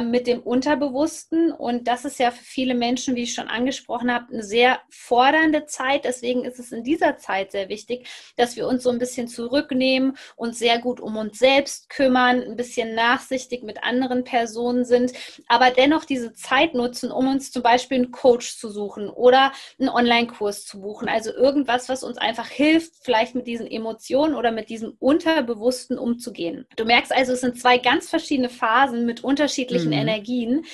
[0.03, 1.53] mit dem Unterbewussten.
[1.53, 5.67] Und das ist ja für viele Menschen, wie ich schon angesprochen habe, eine sehr fordernde
[5.67, 6.05] Zeit.
[6.05, 10.17] Deswegen ist es in dieser Zeit sehr wichtig, dass wir uns so ein bisschen zurücknehmen
[10.35, 15.13] und sehr gut um uns selbst kümmern, ein bisschen nachsichtig mit anderen Personen sind,
[15.47, 19.89] aber dennoch diese Zeit nutzen, um uns zum Beispiel einen Coach zu suchen oder einen
[19.89, 21.09] Online-Kurs zu buchen.
[21.09, 26.67] Also irgendwas, was uns einfach hilft, vielleicht mit diesen Emotionen oder mit diesem Unterbewussten umzugehen.
[26.75, 30.09] Du merkst also, es sind zwei ganz verschiedene Phasen mit unterschiedlichen unterschiedlichen mhm.
[30.09, 30.65] Energien.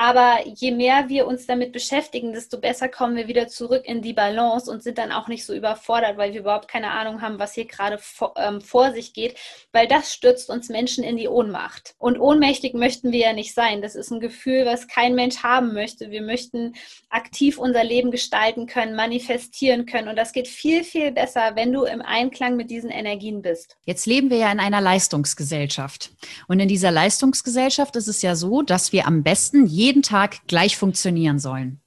[0.00, 4.12] Aber je mehr wir uns damit beschäftigen, desto besser kommen wir wieder zurück in die
[4.12, 7.54] Balance und sind dann auch nicht so überfordert, weil wir überhaupt keine Ahnung haben, was
[7.54, 9.36] hier gerade vor, ähm, vor sich geht,
[9.72, 11.96] weil das stürzt uns Menschen in die Ohnmacht.
[11.98, 13.82] Und ohnmächtig möchten wir ja nicht sein.
[13.82, 16.12] Das ist ein Gefühl, was kein Mensch haben möchte.
[16.12, 16.74] Wir möchten
[17.10, 20.06] aktiv unser Leben gestalten können, manifestieren können.
[20.06, 23.76] Und das geht viel, viel besser, wenn du im Einklang mit diesen Energien bist.
[23.84, 26.12] Jetzt leben wir ja in einer Leistungsgesellschaft.
[26.46, 30.78] Und in dieser Leistungsgesellschaft ist es ja so, dass wir am besten jeden Tag gleich
[30.78, 31.80] funktionieren sollen.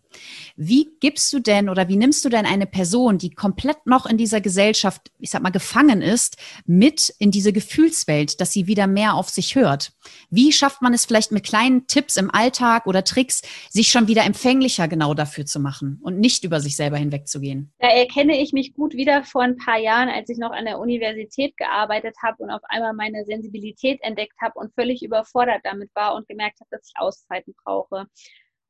[0.55, 4.17] Wie gibst du denn oder wie nimmst du denn eine Person, die komplett noch in
[4.17, 9.15] dieser Gesellschaft, ich sag mal, gefangen ist, mit in diese Gefühlswelt, dass sie wieder mehr
[9.15, 9.93] auf sich hört?
[10.29, 14.25] Wie schafft man es vielleicht mit kleinen Tipps im Alltag oder Tricks, sich schon wieder
[14.25, 17.71] empfänglicher genau dafür zu machen und nicht über sich selber hinwegzugehen?
[17.79, 20.79] Da erkenne ich mich gut wieder vor ein paar Jahren, als ich noch an der
[20.79, 26.15] Universität gearbeitet habe und auf einmal meine Sensibilität entdeckt habe und völlig überfordert damit war
[26.15, 28.07] und gemerkt habe, dass ich Auszeiten brauche.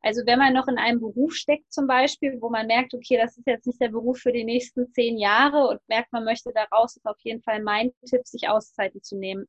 [0.01, 3.37] Also wenn man noch in einem Beruf steckt zum Beispiel, wo man merkt, okay, das
[3.37, 6.63] ist jetzt nicht der Beruf für die nächsten zehn Jahre und merkt, man möchte da
[6.75, 9.47] raus, ist auf jeden Fall mein Tipp, sich Auszeiten zu nehmen.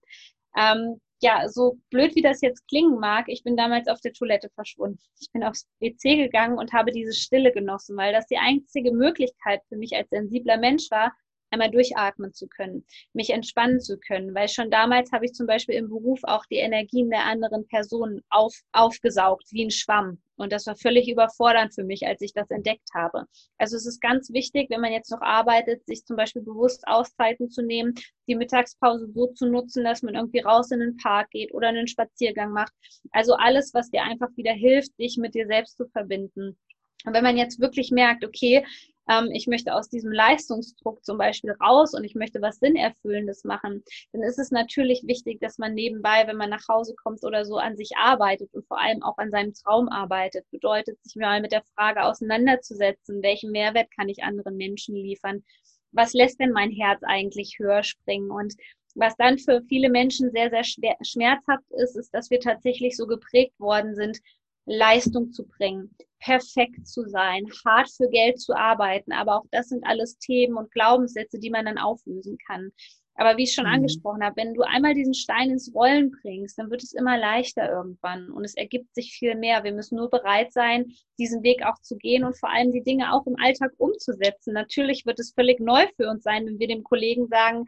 [0.57, 4.51] Ähm, ja, so blöd wie das jetzt klingen mag, ich bin damals auf der Toilette
[4.51, 4.99] verschwunden.
[5.21, 9.63] Ich bin aufs WC gegangen und habe diese Stille genossen, weil das die einzige Möglichkeit
[9.69, 11.13] für mich als sensibler Mensch war,
[11.53, 15.77] einmal durchatmen zu können, mich entspannen zu können, weil schon damals habe ich zum Beispiel
[15.77, 20.21] im Beruf auch die Energien der anderen Personen auf, aufgesaugt, wie ein Schwamm.
[20.37, 23.27] Und das war völlig überfordernd für mich, als ich das entdeckt habe.
[23.59, 27.49] Also es ist ganz wichtig, wenn man jetzt noch arbeitet, sich zum Beispiel bewusst Auszeiten
[27.49, 27.95] zu nehmen,
[28.27, 31.87] die Mittagspause so zu nutzen, dass man irgendwie raus in den Park geht oder einen
[31.87, 32.73] Spaziergang macht.
[33.13, 36.57] Also alles, was dir einfach wieder hilft, dich mit dir selbst zu verbinden.
[37.05, 38.65] Und wenn man jetzt wirklich merkt, okay,
[39.09, 43.83] ähm, ich möchte aus diesem Leistungsdruck zum Beispiel raus und ich möchte was Sinnerfüllendes machen,
[44.13, 47.57] dann ist es natürlich wichtig, dass man nebenbei, wenn man nach Hause kommt oder so,
[47.57, 50.45] an sich arbeitet und vor allem auch an seinem Traum arbeitet.
[50.51, 55.45] Bedeutet, sich mal mit der Frage auseinanderzusetzen, welchen Mehrwert kann ich anderen Menschen liefern?
[55.93, 58.31] Was lässt denn mein Herz eigentlich höher springen?
[58.31, 58.55] Und
[58.95, 63.59] was dann für viele Menschen sehr, sehr schmerzhaft ist, ist, dass wir tatsächlich so geprägt
[63.59, 64.19] worden sind,
[64.65, 69.13] Leistung zu bringen, perfekt zu sein, hart für Geld zu arbeiten.
[69.13, 72.73] Aber auch das sind alles Themen und Glaubenssätze, die man dann auflösen kann.
[73.15, 73.73] Aber wie ich schon mhm.
[73.73, 77.71] angesprochen habe, wenn du einmal diesen Stein ins Rollen bringst, dann wird es immer leichter
[77.71, 79.65] irgendwann und es ergibt sich viel mehr.
[79.65, 83.13] Wir müssen nur bereit sein, diesen Weg auch zu gehen und vor allem die Dinge
[83.13, 84.55] auch im Alltag umzusetzen.
[84.55, 87.67] Natürlich wird es völlig neu für uns sein, wenn wir dem Kollegen sagen,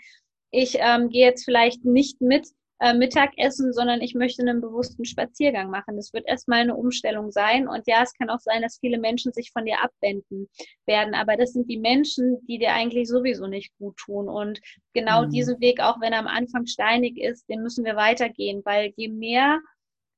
[0.51, 2.49] ich ähm, gehe jetzt vielleicht nicht mit
[2.81, 5.97] äh, Mittagessen, sondern ich möchte einen bewussten Spaziergang machen.
[5.97, 7.69] Das wird erstmal eine Umstellung sein.
[7.69, 10.49] Und ja, es kann auch sein, dass viele Menschen sich von dir abwenden
[10.87, 11.15] werden.
[11.15, 14.29] Aber das sind die Menschen, die dir eigentlich sowieso nicht gut tun.
[14.29, 14.61] Und
[14.93, 15.31] genau mhm.
[15.31, 19.09] diesen Weg, auch wenn er am Anfang steinig ist, den müssen wir weitergehen, weil je
[19.09, 19.61] mehr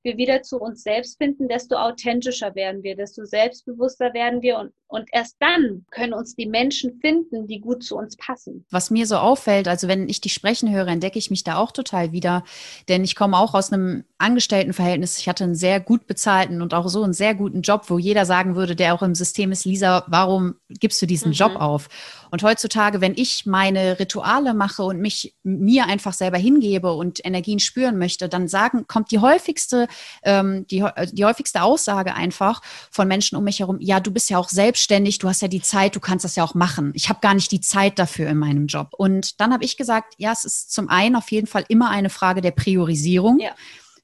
[0.07, 4.73] wir wieder zu uns selbst finden, desto authentischer werden wir, desto selbstbewusster werden wir und,
[4.87, 8.65] und erst dann können uns die Menschen finden, die gut zu uns passen.
[8.71, 11.73] Was mir so auffällt, also wenn ich dich sprechen höre, entdecke ich mich da auch
[11.73, 12.45] total wieder,
[12.89, 15.19] denn ich komme auch aus einem Angestelltenverhältnis.
[15.19, 18.25] Ich hatte einen sehr gut bezahlten und auch so einen sehr guten Job, wo jeder
[18.25, 21.35] sagen würde, der auch im System ist, Lisa, warum gibst du diesen mhm.
[21.35, 21.89] Job auf?
[22.31, 27.59] Und heutzutage, wenn ich meine Rituale mache und mich mir einfach selber hingebe und Energien
[27.59, 29.87] spüren möchte, dann sagen, kommt die häufigste,
[30.23, 34.39] ähm, die, die häufigste Aussage einfach von Menschen um mich herum, ja, du bist ja
[34.39, 36.93] auch selbstständig, du hast ja die Zeit, du kannst das ja auch machen.
[36.95, 38.91] Ich habe gar nicht die Zeit dafür in meinem Job.
[38.97, 42.11] Und dann habe ich gesagt, ja, es ist zum einen auf jeden Fall immer eine
[42.11, 43.41] Frage der Priorisierung.
[43.41, 43.53] Ja.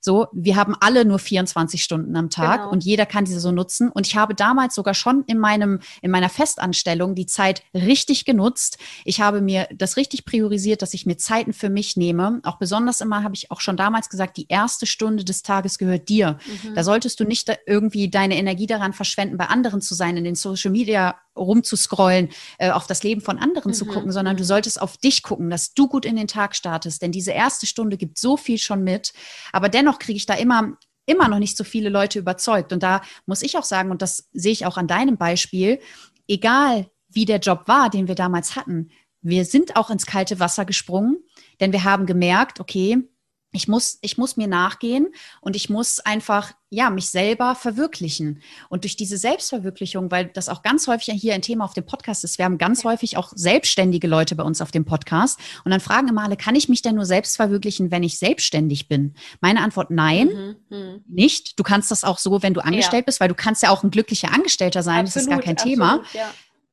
[0.04, 2.72] So, wir haben alle nur 24 Stunden am Tag genau.
[2.72, 3.88] und jeder kann diese so nutzen.
[3.88, 8.78] Und ich habe damals sogar schon in meinem, in meiner Festanstellung die Zeit richtig genutzt.
[9.04, 12.40] Ich habe mir das richtig priorisiert, dass ich mir Zeiten für mich nehme.
[12.42, 16.08] Auch besonders immer habe ich auch schon damals gesagt, die erste Stunde des Tages gehört
[16.08, 16.38] dir.
[16.64, 16.74] Mhm.
[16.74, 20.34] Da solltest du nicht irgendwie deine Energie daran verschwenden, bei anderen zu sein, in den
[20.34, 23.74] Social Media rumzuscrollen, äh, auf das Leben von anderen mhm.
[23.74, 24.48] zu gucken, sondern du mhm.
[24.48, 27.02] solltest auf dich gucken, dass du gut in den Tag startest.
[27.02, 29.12] Denn diese erste Stunde gibt so viel schon mit.
[29.52, 30.76] Aber dennoch kriege ich da immer
[31.06, 32.72] immer noch nicht so viele Leute überzeugt.
[32.72, 35.80] Und da muss ich auch sagen, und das sehe ich auch an deinem Beispiel,
[36.28, 40.64] egal wie der Job war, den wir damals hatten, wir sind auch ins kalte Wasser
[40.64, 41.18] gesprungen,
[41.60, 43.08] denn wir haben gemerkt, okay,
[43.52, 45.08] ich muss, ich muss mir nachgehen
[45.40, 48.42] und ich muss einfach, ja, mich selber verwirklichen.
[48.70, 52.24] Und durch diese Selbstverwirklichung, weil das auch ganz häufig hier ein Thema auf dem Podcast
[52.24, 55.38] ist, wir haben ganz häufig auch selbstständige Leute bei uns auf dem Podcast.
[55.64, 58.88] Und dann fragen immer alle, kann ich mich denn nur selbst verwirklichen, wenn ich selbstständig
[58.88, 59.14] bin?
[59.42, 61.00] Meine Antwort, nein, mhm, mh.
[61.06, 61.58] nicht.
[61.58, 63.06] Du kannst das auch so, wenn du angestellt ja.
[63.06, 65.56] bist, weil du kannst ja auch ein glücklicher Angestellter sein, absolut, das ist gar kein
[65.56, 66.02] absolut, Thema.
[66.14, 66.32] Ja.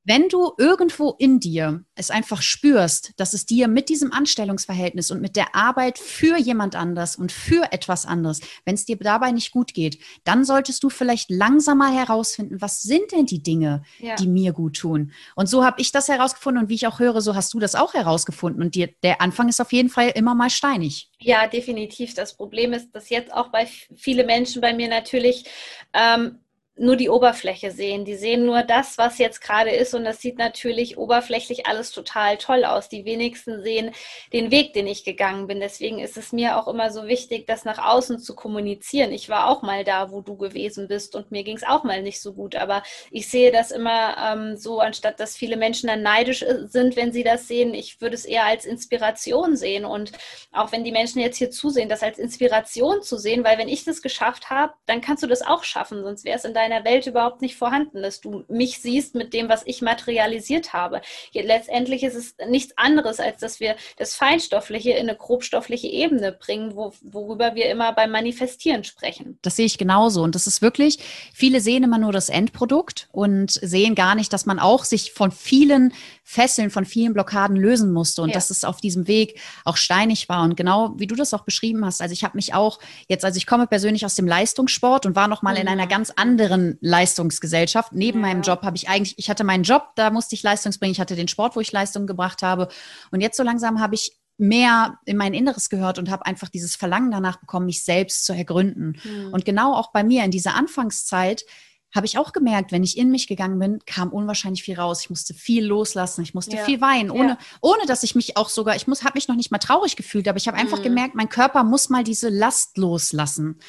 [0.10, 5.22] Wenn du irgendwo in dir es einfach spürst, dass es dir mit diesem Anstellungsverhältnis und
[5.22, 9.52] mit der Arbeit für jemand anders und für etwas anderes, wenn es dir dabei nicht
[9.52, 14.16] gut geht, dann solltest du vielleicht langsam mal herausfinden, was sind denn die Dinge, ja.
[14.16, 15.12] die mir gut tun.
[15.36, 17.76] Und so habe ich das herausgefunden und wie ich auch höre, so hast du das
[17.76, 18.64] auch herausgefunden.
[18.64, 21.12] Und dir, der Anfang ist auf jeden Fall immer mal steinig.
[21.20, 22.16] Ja, definitiv.
[22.16, 25.46] Das Problem ist, dass jetzt auch bei viele Menschen bei mir natürlich
[25.94, 26.40] ähm,
[26.80, 28.06] nur die Oberfläche sehen.
[28.06, 32.38] Die sehen nur das, was jetzt gerade ist und das sieht natürlich oberflächlich alles total
[32.38, 32.88] toll aus.
[32.90, 33.92] Die wenigsten sehen
[34.32, 35.60] den Weg, den ich gegangen bin.
[35.60, 39.12] Deswegen ist es mir auch immer so wichtig, das nach außen zu kommunizieren.
[39.12, 42.02] Ich war auch mal da, wo du gewesen bist und mir ging es auch mal
[42.02, 42.56] nicht so gut.
[42.56, 46.96] Aber ich sehe das immer ähm, so, anstatt dass viele Menschen dann neidisch äh, sind,
[46.96, 47.74] wenn sie das sehen.
[47.74, 50.14] Ich würde es eher als Inspiration sehen und
[50.54, 53.84] auch wenn die Menschen jetzt hier zusehen, das als Inspiration zu sehen, weil wenn ich
[53.84, 56.86] das geschafft habe, dann kannst du das auch schaffen, sonst wäre es in deinem deiner
[56.86, 61.02] Welt überhaupt nicht vorhanden, dass du mich siehst mit dem, was ich materialisiert habe.
[61.34, 66.76] Letztendlich ist es nichts anderes, als dass wir das Feinstoffliche in eine grobstoffliche Ebene bringen,
[66.76, 69.38] wo, worüber wir immer beim Manifestieren sprechen.
[69.42, 70.22] Das sehe ich genauso.
[70.22, 71.00] Und das ist wirklich,
[71.34, 75.32] viele sehen immer nur das Endprodukt und sehen gar nicht, dass man auch sich von
[75.32, 75.94] vielen
[76.30, 78.36] Fesseln, von vielen Blockaden lösen musste und ja.
[78.36, 80.44] dass es auf diesem Weg auch steinig war.
[80.44, 83.38] Und genau wie du das auch beschrieben hast, also ich habe mich auch jetzt, also
[83.38, 85.62] ich komme persönlich aus dem Leistungssport und war noch mal mhm.
[85.62, 87.94] in einer ganz anderen anderen Leistungsgesellschaft.
[87.94, 88.28] Neben ja.
[88.28, 90.92] meinem Job habe ich eigentlich, ich hatte meinen Job, da musste ich Leistung bringen.
[90.92, 92.70] Ich hatte den Sport, wo ich Leistung gebracht habe.
[93.12, 96.76] Und jetzt so langsam habe ich mehr in mein Inneres gehört und habe einfach dieses
[96.76, 98.98] Verlangen danach bekommen, mich selbst zu ergründen.
[99.04, 99.34] Mhm.
[99.34, 101.44] Und genau auch bei mir in dieser Anfangszeit
[101.94, 105.02] habe ich auch gemerkt, wenn ich in mich gegangen bin, kam unwahrscheinlich viel raus.
[105.02, 106.64] Ich musste viel loslassen, ich musste ja.
[106.64, 107.38] viel weinen, ohne, ja.
[107.62, 110.28] ohne dass ich mich auch sogar, ich muss, habe mich noch nicht mal traurig gefühlt,
[110.28, 110.84] aber ich habe einfach mhm.
[110.84, 113.60] gemerkt, mein Körper muss mal diese Last loslassen.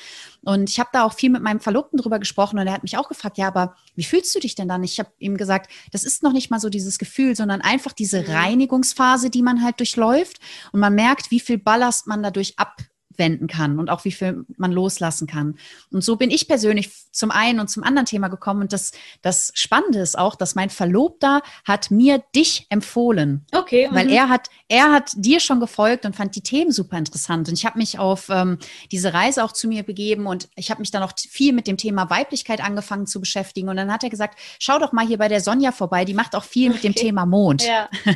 [0.43, 2.97] Und ich habe da auch viel mit meinem Verlobten drüber gesprochen und er hat mich
[2.97, 4.83] auch gefragt, ja, aber wie fühlst du dich denn dann?
[4.83, 8.23] Ich habe ihm gesagt, das ist noch nicht mal so dieses Gefühl, sondern einfach diese
[8.23, 8.31] mhm.
[8.31, 10.39] Reinigungsphase, die man halt durchläuft
[10.73, 12.77] und man merkt, wie viel Ballast man dadurch ab
[13.21, 15.57] wenden kann und auch wie viel man loslassen kann.
[15.93, 18.63] Und so bin ich persönlich zum einen und zum anderen Thema gekommen.
[18.63, 18.91] Und das,
[19.23, 23.47] das Spannende ist auch, dass mein Verlobter hat mir dich empfohlen.
[23.53, 23.89] Okay.
[23.93, 24.13] Weil mhm.
[24.13, 27.49] er hat, er hat dir schon gefolgt und fand die Themen super interessant.
[27.49, 28.57] Und ich habe mich auf ähm,
[28.93, 31.77] diese Reise auch zu mir begeben und ich habe mich dann auch viel mit dem
[31.77, 33.69] Thema Weiblichkeit angefangen zu beschäftigen.
[33.69, 36.37] Und dann hat er gesagt, schau doch mal hier bei der Sonja vorbei, die macht
[36.37, 36.75] auch viel okay.
[36.75, 37.67] mit dem Thema Mond.
[37.67, 37.91] Ja.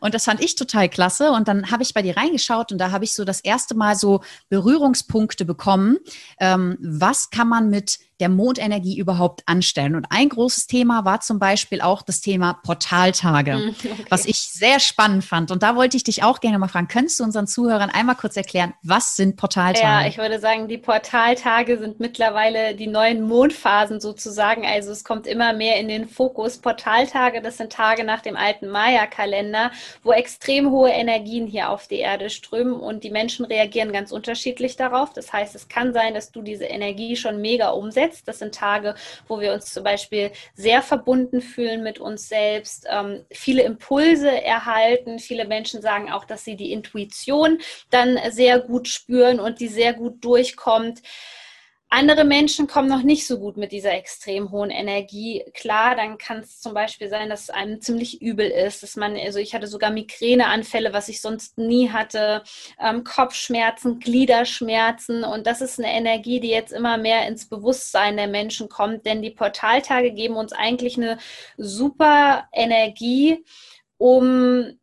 [0.00, 1.32] Und das fand ich total klasse.
[1.32, 3.96] Und dann habe ich bei dir reingeschaut und da habe ich so das erste Mal
[3.96, 5.98] so Berührungspunkte bekommen.
[6.38, 9.94] Ähm, was kann man mit der Mondenergie überhaupt anstellen.
[9.94, 13.94] Und ein großes Thema war zum Beispiel auch das Thema Portaltage, hm, okay.
[14.08, 15.50] was ich sehr spannend fand.
[15.50, 18.36] Und da wollte ich dich auch gerne mal fragen, könntest du unseren Zuhörern einmal kurz
[18.36, 19.80] erklären, was sind Portaltage?
[19.80, 24.66] Ja, ich würde sagen, die Portaltage sind mittlerweile die neuen Mondphasen sozusagen.
[24.66, 26.58] Also es kommt immer mehr in den Fokus.
[26.58, 29.70] Portaltage, das sind Tage nach dem alten Maya-Kalender,
[30.02, 34.76] wo extrem hohe Energien hier auf die Erde strömen und die Menschen reagieren ganz unterschiedlich
[34.76, 35.12] darauf.
[35.12, 38.07] Das heißt, es kann sein, dass du diese Energie schon mega umsetzt.
[38.24, 38.94] Das sind Tage,
[39.26, 45.18] wo wir uns zum Beispiel sehr verbunden fühlen mit uns selbst, ähm, viele Impulse erhalten.
[45.18, 47.58] Viele Menschen sagen auch, dass sie die Intuition
[47.90, 51.02] dann sehr gut spüren und die sehr gut durchkommt.
[51.90, 55.42] Andere Menschen kommen noch nicht so gut mit dieser extrem hohen Energie.
[55.54, 59.16] Klar, dann kann es zum Beispiel sein, dass es einem ziemlich übel ist, dass man,
[59.16, 62.42] also ich hatte sogar Migräneanfälle, was ich sonst nie hatte,
[62.78, 68.28] ähm, Kopfschmerzen, Gliederschmerzen und das ist eine Energie, die jetzt immer mehr ins Bewusstsein der
[68.28, 71.16] Menschen kommt, denn die Portaltage geben uns eigentlich eine
[71.56, 73.44] super Energie,
[73.96, 74.78] um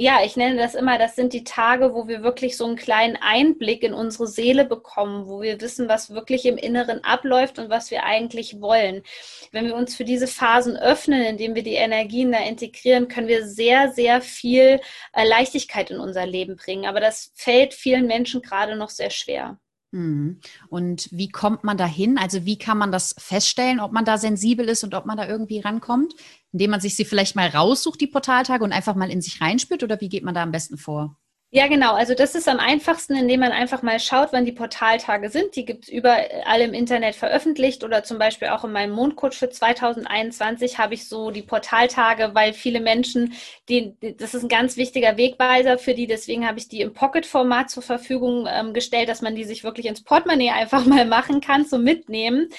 [0.00, 3.16] ja, ich nenne das immer, das sind die Tage, wo wir wirklich so einen kleinen
[3.16, 7.90] Einblick in unsere Seele bekommen, wo wir wissen, was wirklich im Inneren abläuft und was
[7.90, 9.02] wir eigentlich wollen.
[9.50, 13.44] Wenn wir uns für diese Phasen öffnen, indem wir die Energien da integrieren, können wir
[13.44, 14.80] sehr, sehr viel
[15.14, 16.86] äh, Leichtigkeit in unser Leben bringen.
[16.86, 19.58] Aber das fällt vielen Menschen gerade noch sehr schwer.
[19.90, 20.40] Mhm.
[20.68, 22.18] Und wie kommt man da hin?
[22.18, 25.26] Also wie kann man das feststellen, ob man da sensibel ist und ob man da
[25.26, 26.14] irgendwie rankommt?
[26.52, 29.82] Indem man sich sie vielleicht mal raussucht, die Portaltage, und einfach mal in sich reinspürt?
[29.82, 31.16] Oder wie geht man da am besten vor?
[31.50, 31.94] Ja, genau.
[31.94, 35.56] Also das ist am einfachsten, indem man einfach mal schaut, wann die Portaltage sind.
[35.56, 39.48] Die gibt es überall im Internet veröffentlicht oder zum Beispiel auch in meinem Mondcoach für
[39.48, 43.32] 2021 habe ich so die Portaltage, weil viele Menschen,
[43.70, 47.70] die, das ist ein ganz wichtiger Wegweiser für die, deswegen habe ich die im Pocket-Format
[47.70, 51.64] zur Verfügung ähm, gestellt, dass man die sich wirklich ins Portemonnaie einfach mal machen kann,
[51.64, 52.50] so mitnehmen.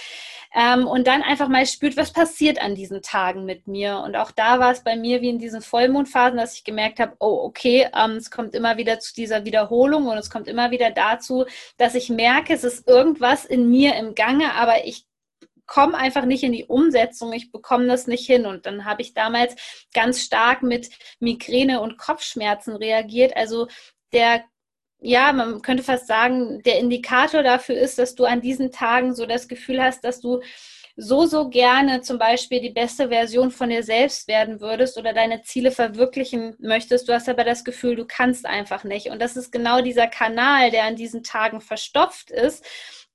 [0.54, 4.00] Ähm, und dann einfach mal spürt, was passiert an diesen Tagen mit mir.
[4.00, 7.16] Und auch da war es bei mir wie in diesen Vollmondphasen, dass ich gemerkt habe,
[7.20, 10.90] oh, okay, ähm, es kommt immer wieder zu dieser Wiederholung und es kommt immer wieder
[10.92, 11.46] dazu,
[11.78, 15.06] dass ich merke, es ist irgendwas in mir im Gange, aber ich
[15.68, 18.48] komme einfach nicht in die Umsetzung, ich bekomme das nicht hin.
[18.48, 19.56] Und dann habe ich damals
[19.94, 23.38] ganz stark mit Migräne und Kopfschmerzen reagiert.
[23.38, 23.68] Also
[24.12, 24.44] der
[25.02, 29.26] ja, man könnte fast sagen, der Indikator dafür ist, dass du an diesen Tagen so
[29.26, 30.42] das Gefühl hast, dass du
[31.02, 35.42] so, so gerne zum Beispiel die beste Version von dir selbst werden würdest oder deine
[35.44, 37.08] Ziele verwirklichen möchtest.
[37.08, 39.08] Du hast aber das Gefühl, du kannst einfach nicht.
[39.10, 42.66] Und das ist genau dieser Kanal, der an diesen Tagen verstopft ist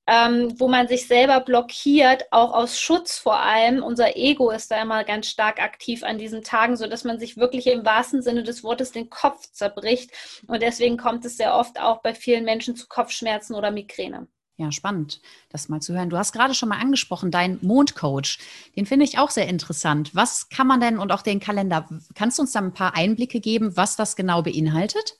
[0.06, 3.82] ähm, wo man sich selber blockiert, auch aus Schutz vor allem.
[3.82, 7.36] Unser Ego ist da immer ganz stark aktiv an diesen Tagen, so dass man sich
[7.36, 10.10] wirklich im wahrsten Sinne des Wortes den Kopf zerbricht.
[10.46, 14.28] Und deswegen kommt es sehr oft auch bei vielen Menschen zu Kopfschmerzen oder Migräne.
[14.56, 16.10] Ja, spannend, das mal zu hören.
[16.10, 18.38] Du hast gerade schon mal angesprochen, dein Mondcoach.
[18.76, 20.14] Den finde ich auch sehr interessant.
[20.14, 23.40] Was kann man denn und auch den Kalender, kannst du uns da ein paar Einblicke
[23.40, 25.18] geben, was das genau beinhaltet?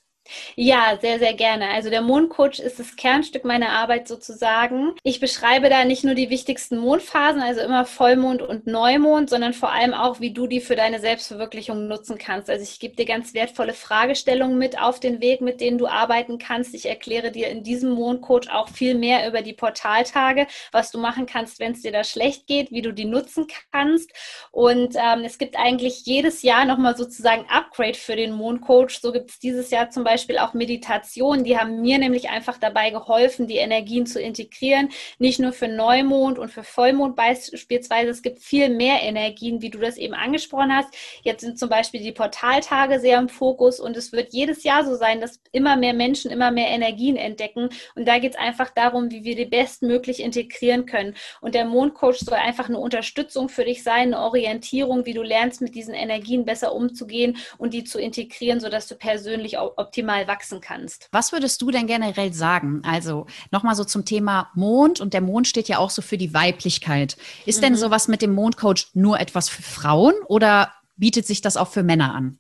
[0.56, 1.68] Ja, sehr, sehr gerne.
[1.68, 4.94] Also der Mondcoach ist das Kernstück meiner Arbeit sozusagen.
[5.02, 9.70] Ich beschreibe da nicht nur die wichtigsten Mondphasen, also immer Vollmond und Neumond, sondern vor
[9.70, 12.48] allem auch, wie du die für deine Selbstverwirklichung nutzen kannst.
[12.48, 16.38] Also ich gebe dir ganz wertvolle Fragestellungen mit auf den Weg, mit denen du arbeiten
[16.38, 16.74] kannst.
[16.74, 21.26] Ich erkläre dir in diesem Mondcoach auch viel mehr über die Portaltage, was du machen
[21.26, 24.10] kannst, wenn es dir da schlecht geht, wie du die nutzen kannst.
[24.52, 29.00] Und ähm, es gibt eigentlich jedes Jahr nochmal sozusagen Upgrade für den Mondcoach.
[29.00, 31.42] So gibt es dieses Jahr zum Beispiel Beispiel auch Meditation.
[31.42, 34.90] Die haben mir nämlich einfach dabei geholfen, die Energien zu integrieren.
[35.18, 38.10] Nicht nur für Neumond und für Vollmond beispielsweise.
[38.10, 40.94] Es gibt viel mehr Energien, wie du das eben angesprochen hast.
[41.22, 44.94] Jetzt sind zum Beispiel die Portaltage sehr im Fokus und es wird jedes Jahr so
[44.94, 47.70] sein, dass immer mehr Menschen immer mehr Energien entdecken.
[47.96, 51.14] Und da geht es einfach darum, wie wir die bestmöglich integrieren können.
[51.40, 55.60] Und der Mondcoach soll einfach eine Unterstützung für dich sein, eine Orientierung, wie du lernst,
[55.60, 60.60] mit diesen Energien besser umzugehen und die zu integrieren, sodass du persönlich optimal optimal wachsen
[60.60, 61.08] kannst.
[61.12, 62.82] Was würdest du denn generell sagen?
[62.84, 66.34] Also nochmal so zum Thema Mond und der Mond steht ja auch so für die
[66.34, 67.16] Weiblichkeit.
[67.46, 67.62] Ist mhm.
[67.62, 71.82] denn sowas mit dem Mondcoach nur etwas für Frauen oder bietet sich das auch für
[71.82, 72.38] Männer an?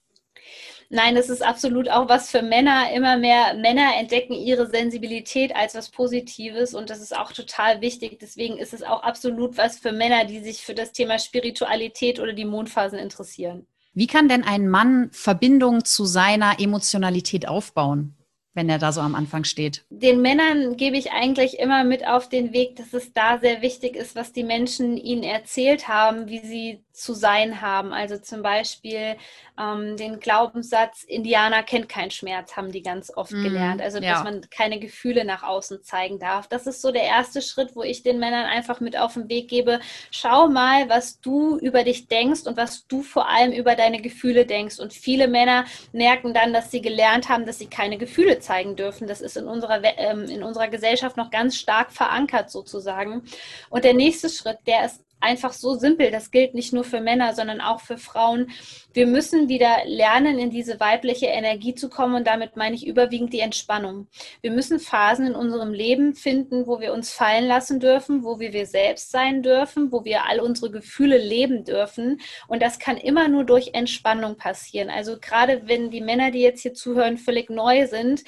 [0.90, 2.92] Nein, das ist absolut auch was für Männer.
[2.92, 8.18] Immer mehr Männer entdecken ihre Sensibilität als was Positives und das ist auch total wichtig.
[8.20, 12.34] Deswegen ist es auch absolut was für Männer, die sich für das Thema Spiritualität oder
[12.34, 13.66] die Mondphasen interessieren.
[13.94, 18.16] Wie kann denn ein Mann Verbindung zu seiner Emotionalität aufbauen?
[18.54, 19.84] wenn er da so am Anfang steht?
[19.90, 23.96] Den Männern gebe ich eigentlich immer mit auf den Weg, dass es da sehr wichtig
[23.96, 27.92] ist, was die Menschen ihnen erzählt haben, wie sie zu sein haben.
[27.92, 29.16] Also zum Beispiel
[29.60, 33.82] ähm, den Glaubenssatz, Indianer kennt keinen Schmerz, haben die ganz oft mm, gelernt.
[33.82, 34.22] Also dass ja.
[34.22, 36.46] man keine Gefühle nach außen zeigen darf.
[36.46, 39.48] Das ist so der erste Schritt, wo ich den Männern einfach mit auf den Weg
[39.48, 39.80] gebe.
[40.12, 44.46] Schau mal, was du über dich denkst und was du vor allem über deine Gefühle
[44.46, 44.78] denkst.
[44.78, 49.08] Und viele Männer merken dann, dass sie gelernt haben, dass sie keine Gefühle zeigen dürfen.
[49.08, 53.24] Das ist in unserer, ähm, in unserer Gesellschaft noch ganz stark verankert sozusagen.
[53.68, 56.10] Und der nächste Schritt, der ist einfach so simpel.
[56.10, 58.50] Das gilt nicht nur für Männer, sondern auch für Frauen.
[58.92, 63.32] Wir müssen wieder lernen, in diese weibliche Energie zu kommen und damit meine ich überwiegend
[63.32, 64.06] die Entspannung.
[64.42, 68.52] Wir müssen Phasen in unserem Leben finden, wo wir uns fallen lassen dürfen, wo wir
[68.52, 72.20] wir selbst sein dürfen, wo wir all unsere Gefühle leben dürfen.
[72.46, 74.90] Und das kann immer nur durch Entspannung passieren.
[74.90, 78.22] Also gerade wenn die Männer, die jetzt hier zuhören, völlig neu sind,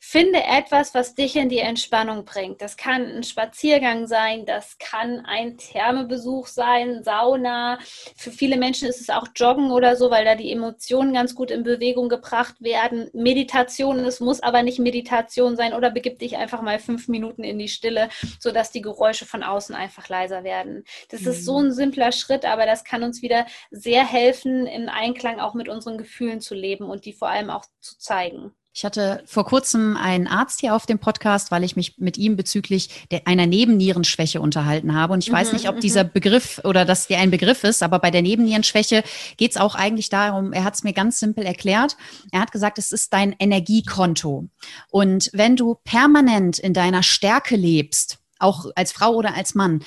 [0.00, 2.62] Finde etwas, was dich in die Entspannung bringt.
[2.62, 7.78] Das kann ein Spaziergang sein, das kann ein Thermebesuch sein, Sauna.
[8.16, 11.50] Für viele Menschen ist es auch Joggen oder so, weil da die Emotionen ganz gut
[11.50, 13.10] in Bewegung gebracht werden.
[13.12, 17.58] Meditation, es muss aber nicht Meditation sein oder begib dich einfach mal fünf Minuten in
[17.58, 20.84] die Stille, sodass die Geräusche von außen einfach leiser werden.
[21.10, 21.28] Das mhm.
[21.28, 25.54] ist so ein simpler Schritt, aber das kann uns wieder sehr helfen, im Einklang auch
[25.54, 28.52] mit unseren Gefühlen zu leben und die vor allem auch zu zeigen.
[28.78, 32.36] Ich hatte vor kurzem einen Arzt hier auf dem Podcast, weil ich mich mit ihm
[32.36, 35.14] bezüglich der, einer Nebennierenschwäche unterhalten habe.
[35.14, 35.80] Und ich weiß mhm, nicht, ob mhm.
[35.80, 39.02] dieser Begriff oder dass der ein Begriff ist, aber bei der Nebennierenschwäche
[39.36, 41.96] geht es auch eigentlich darum, er hat es mir ganz simpel erklärt.
[42.30, 44.46] Er hat gesagt, es ist dein Energiekonto.
[44.92, 49.82] Und wenn du permanent in deiner Stärke lebst, auch als Frau oder als Mann,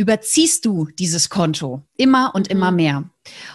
[0.00, 2.56] überziehst du dieses Konto immer und mhm.
[2.56, 3.04] immer mehr.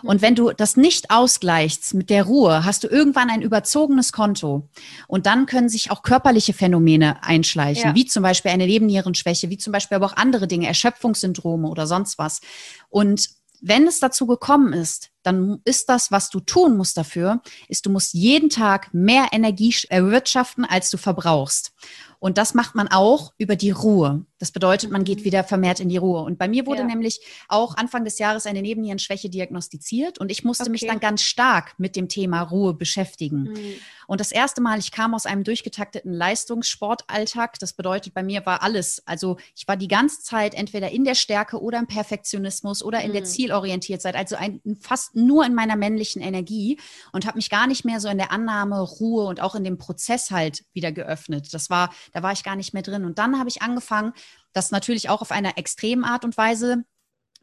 [0.04, 4.70] Und wenn du das nicht ausgleichst mit der Ruhe, hast du irgendwann ein überzogenes Konto.
[5.08, 7.96] Und dann können sich auch körperliche Phänomene einschleichen, ja.
[7.96, 12.20] wie zum Beispiel eine Nebennierenschwäche, wie zum Beispiel aber auch andere Dinge, Erschöpfungssyndrome oder sonst
[12.20, 12.42] was.
[12.90, 13.28] Und
[13.60, 17.90] wenn es dazu gekommen ist, dann ist das, was du tun musst dafür, ist, du
[17.90, 21.74] musst jeden Tag mehr Energie erwirtschaften, als du verbrauchst.
[22.20, 24.26] Und das macht man auch über die Ruhe.
[24.38, 25.26] Das bedeutet, man geht mhm.
[25.26, 26.22] wieder vermehrt in die Ruhe.
[26.22, 26.86] Und bei mir wurde ja.
[26.86, 30.72] nämlich auch Anfang des Jahres eine Nebennierenschwäche diagnostiziert und ich musste okay.
[30.72, 33.44] mich dann ganz stark mit dem Thema Ruhe beschäftigen.
[33.44, 33.76] Mhm.
[34.08, 37.58] Und das erste Mal, ich kam aus einem durchgetakteten Leistungssportalltag.
[37.60, 39.02] Das bedeutet, bei mir war alles.
[39.06, 43.10] Also ich war die ganze Zeit entweder in der Stärke oder im Perfektionismus oder in
[43.10, 43.14] mhm.
[43.14, 44.16] der Zielorientiertheit.
[44.16, 46.80] Also ein, fast nur in meiner männlichen Energie
[47.14, 49.78] und habe mich gar nicht mehr so in der Annahme, Ruhe und auch in dem
[49.78, 51.54] Prozess halt wieder geöffnet.
[51.54, 53.06] Das war, da war ich gar nicht mehr drin.
[53.06, 54.14] Und dann habe ich angefangen,
[54.56, 56.84] das natürlich auch auf einer extremen Art und Weise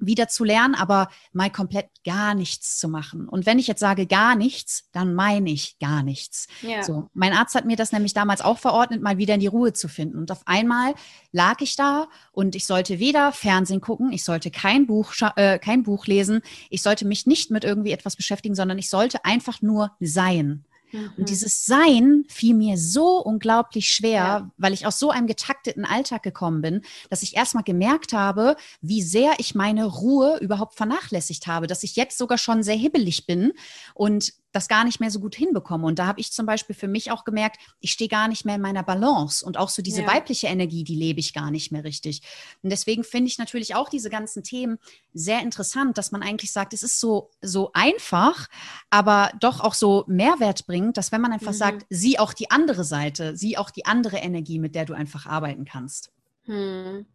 [0.07, 3.29] wieder zu lernen, aber mal komplett gar nichts zu machen.
[3.29, 6.49] Und wenn ich jetzt sage gar nichts, dann meine ich gar nichts.
[6.61, 6.83] Ja.
[6.83, 9.73] So, mein Arzt hat mir das nämlich damals auch verordnet, mal wieder in die Ruhe
[9.73, 10.19] zu finden.
[10.19, 10.95] Und auf einmal
[11.31, 15.83] lag ich da und ich sollte weder Fernsehen gucken, ich sollte kein Buch, äh, kein
[15.83, 19.93] Buch lesen, ich sollte mich nicht mit irgendwie etwas beschäftigen, sondern ich sollte einfach nur
[20.01, 20.65] sein.
[20.93, 21.13] Mhm.
[21.17, 24.51] Und dieses Sein fiel mir so unglaublich schwer, ja.
[24.59, 29.03] weil ich aus so einem getakteten Alltag gekommen bin, dass ich erstmal gemerkt habe, wie
[29.03, 33.53] sehr ich meine Ruhe überhaupt vernachlässigt habe, dass ich jetzt sogar schon sehr hibbelig bin
[33.95, 35.87] und das gar nicht mehr so gut hinbekomme.
[35.87, 38.57] Und da habe ich zum Beispiel für mich auch gemerkt, ich stehe gar nicht mehr
[38.57, 40.07] in meiner Balance und auch so diese ja.
[40.07, 42.23] weibliche Energie, die lebe ich gar nicht mehr richtig.
[42.63, 44.79] Und deswegen finde ich natürlich auch diese ganzen Themen
[45.15, 48.49] sehr interessant, dass man eigentlich sagt, es ist so, so einfach,
[48.91, 51.57] aber doch auch so Mehrwert bringt, dass wenn man einfach mhm.
[51.57, 55.27] sagt, sieh auch die andere Seite, sieh auch die andere Energie, mit der du einfach
[55.27, 56.13] arbeiten kannst.
[56.45, 57.07] Hm.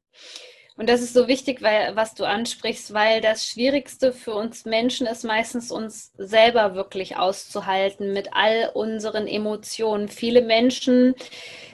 [0.77, 5.07] Und das ist so wichtig, weil, was du ansprichst, weil das Schwierigste für uns Menschen
[5.07, 10.07] ist meistens uns selber wirklich auszuhalten mit all unseren Emotionen.
[10.07, 11.15] Viele Menschen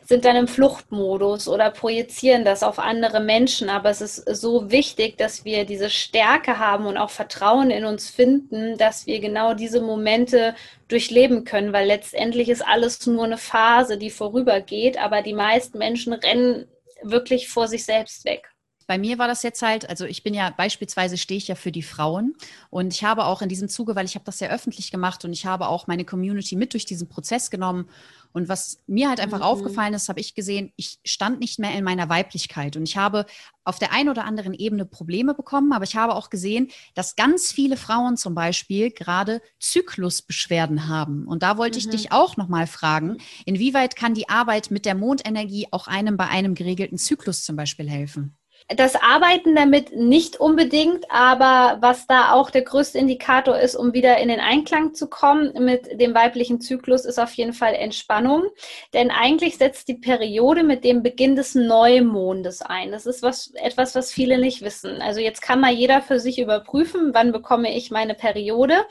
[0.05, 3.69] sind dann im Fluchtmodus oder projizieren das auf andere Menschen.
[3.69, 8.09] Aber es ist so wichtig, dass wir diese Stärke haben und auch Vertrauen in uns
[8.09, 10.55] finden, dass wir genau diese Momente
[10.87, 14.97] durchleben können, weil letztendlich ist alles nur eine Phase, die vorübergeht.
[14.97, 16.67] Aber die meisten Menschen rennen
[17.01, 18.52] wirklich vor sich selbst weg.
[18.87, 21.71] Bei mir war das jetzt halt, also ich bin ja beispielsweise stehe ich ja für
[21.71, 22.35] die Frauen
[22.69, 25.33] und ich habe auch in diesem Zuge, weil ich habe das ja öffentlich gemacht und
[25.33, 27.87] ich habe auch meine Community mit durch diesen Prozess genommen
[28.33, 29.43] und was mir halt einfach mhm.
[29.43, 33.25] aufgefallen ist, habe ich gesehen, ich stand nicht mehr in meiner Weiblichkeit und ich habe
[33.63, 37.51] auf der einen oder anderen Ebene Probleme bekommen, aber ich habe auch gesehen, dass ganz
[37.51, 41.27] viele Frauen zum Beispiel gerade Zyklusbeschwerden haben.
[41.27, 41.85] Und da wollte mhm.
[41.85, 46.27] ich dich auch nochmal fragen, inwieweit kann die Arbeit mit der Mondenergie auch einem bei
[46.27, 48.35] einem geregelten Zyklus zum Beispiel helfen?
[48.69, 54.17] Das Arbeiten damit nicht unbedingt, aber was da auch der größte Indikator ist, um wieder
[54.17, 58.45] in den Einklang zu kommen mit dem weiblichen Zyklus, ist auf jeden Fall Entspannung.
[58.93, 62.91] Denn eigentlich setzt die Periode mit dem Beginn des Neumondes ein.
[62.91, 65.01] Das ist was, etwas, was viele nicht wissen.
[65.01, 68.85] Also jetzt kann mal jeder für sich überprüfen, wann bekomme ich meine Periode.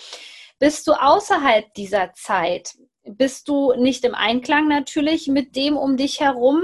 [0.58, 2.74] Bist du außerhalb dieser Zeit?
[3.04, 6.62] Bist du nicht im Einklang natürlich mit dem um dich herum?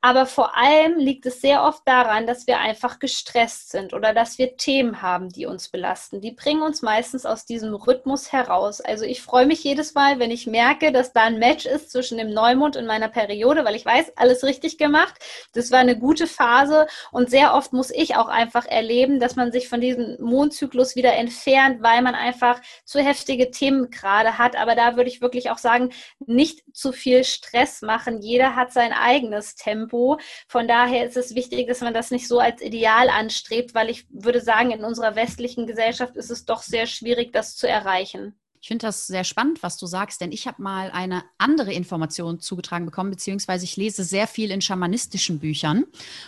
[0.00, 4.38] Aber vor allem liegt es sehr oft daran, dass wir einfach gestresst sind oder dass
[4.38, 6.20] wir Themen haben, die uns belasten.
[6.20, 8.80] Die bringen uns meistens aus diesem Rhythmus heraus.
[8.80, 12.16] Also ich freue mich jedes Mal, wenn ich merke, dass da ein Match ist zwischen
[12.16, 15.14] dem Neumond und meiner Periode, weil ich weiß, alles richtig gemacht.
[15.52, 19.50] Das war eine gute Phase und sehr oft muss ich auch einfach erleben, dass man
[19.50, 24.54] sich von diesem Mondzyklus wieder entfernt, weil man einfach zu heftige Themen gerade hat.
[24.54, 25.90] Aber da würde ich wirklich auch sagen,
[26.24, 28.22] nicht zu viel Stress machen.
[28.22, 29.87] Jeder hat sein eigenes Tempo.
[29.88, 30.18] Tempo.
[30.46, 34.06] Von daher ist es wichtig, dass man das nicht so als Ideal anstrebt, weil ich
[34.10, 38.38] würde sagen, in unserer westlichen Gesellschaft ist es doch sehr schwierig, das zu erreichen.
[38.60, 42.40] Ich finde das sehr spannend, was du sagst, denn ich habe mal eine andere Information
[42.40, 45.84] zugetragen bekommen, beziehungsweise ich lese sehr viel in schamanistischen Büchern.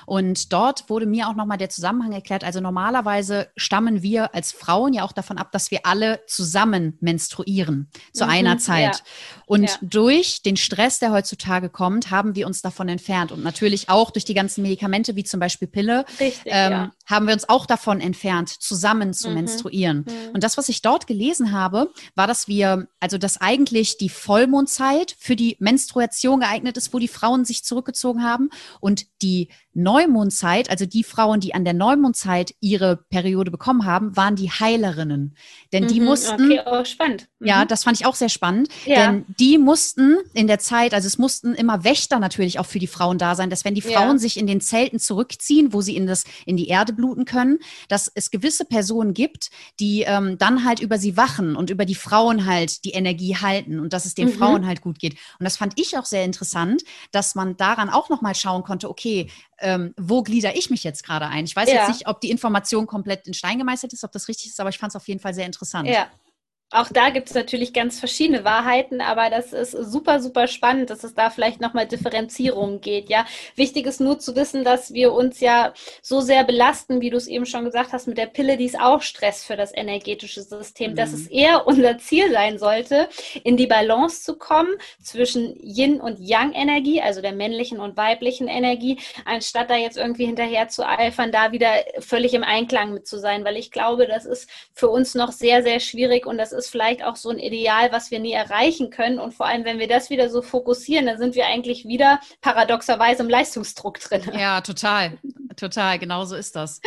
[0.06, 2.44] Und dort wurde mir auch nochmal der Zusammenhang erklärt.
[2.44, 7.88] Also normalerweise stammen wir als Frauen ja auch davon ab, dass wir alle zusammen menstruieren
[8.12, 8.96] zu mhm, einer Zeit.
[8.96, 9.42] Ja.
[9.46, 9.76] Und ja.
[9.82, 13.32] durch den Stress, der heutzutage kommt, haben wir uns davon entfernt.
[13.32, 16.90] Und natürlich auch durch die ganzen Medikamente, wie zum Beispiel Pille, Richtig, ähm, ja.
[17.06, 19.34] haben wir uns auch davon entfernt, zusammen zu mhm.
[19.34, 20.04] menstruieren.
[20.06, 20.34] Mhm.
[20.34, 21.90] Und das, was ich dort gelesen habe,
[22.20, 27.08] war, dass wir, also dass eigentlich die Vollmondzeit für die Menstruation geeignet ist, wo die
[27.08, 32.96] Frauen sich zurückgezogen haben und die Neumondzeit, also die Frauen, die an der Neumondzeit ihre
[32.96, 35.36] Periode bekommen haben, waren die Heilerinnen.
[35.72, 36.52] Denn die mhm, mussten.
[36.52, 37.28] Okay, oh, spannend.
[37.38, 37.46] Mhm.
[37.46, 38.68] Ja, das fand ich auch sehr spannend.
[38.84, 39.06] Ja.
[39.06, 42.88] Denn die mussten in der Zeit, also es mussten immer Wächter natürlich auch für die
[42.88, 44.18] Frauen da sein, dass wenn die Frauen ja.
[44.18, 47.58] sich in den Zelten zurückziehen, wo sie in, das, in die Erde bluten können,
[47.88, 51.94] dass es gewisse Personen gibt, die ähm, dann halt über sie wachen und über die
[51.94, 54.32] Frauen halt die Energie halten und dass es den mhm.
[54.32, 55.14] Frauen halt gut geht.
[55.38, 59.28] Und das fand ich auch sehr interessant, dass man daran auch nochmal schauen konnte, okay,
[59.60, 61.44] ähm, wo glieder ich mich jetzt gerade ein?
[61.44, 61.76] Ich weiß ja.
[61.76, 64.70] jetzt nicht, ob die Information komplett in Stein gemeißelt ist, ob das richtig ist, aber
[64.70, 65.88] ich fand es auf jeden Fall sehr interessant.
[65.88, 66.08] Ja,
[66.72, 71.02] auch da gibt es natürlich ganz verschiedene Wahrheiten, aber das ist super, super spannend, dass
[71.02, 73.08] es da vielleicht nochmal Differenzierungen geht.
[73.08, 77.16] Ja, wichtig ist nur zu wissen, dass wir uns ja so sehr belasten, wie du
[77.16, 80.42] es eben schon gesagt hast, mit der Pille, die ist auch Stress für das energetische
[80.42, 80.96] System, mhm.
[80.96, 83.08] dass es eher unser Ziel sein sollte,
[83.42, 84.70] in die Balance zu kommen
[85.02, 90.26] zwischen Yin und Yang Energie, also der männlichen und weiblichen Energie, anstatt da jetzt irgendwie
[90.26, 94.24] hinterher zu eifern, da wieder völlig im Einklang mit zu sein, weil ich glaube, das
[94.24, 97.38] ist für uns noch sehr, sehr schwierig und das ist ist vielleicht auch so ein
[97.38, 99.18] Ideal, was wir nie erreichen können.
[99.18, 103.22] Und vor allem, wenn wir das wieder so fokussieren, dann sind wir eigentlich wieder paradoxerweise
[103.22, 104.22] im Leistungsdruck drin.
[104.38, 105.18] Ja, total.
[105.56, 105.98] Total.
[105.98, 106.80] Genauso ist das.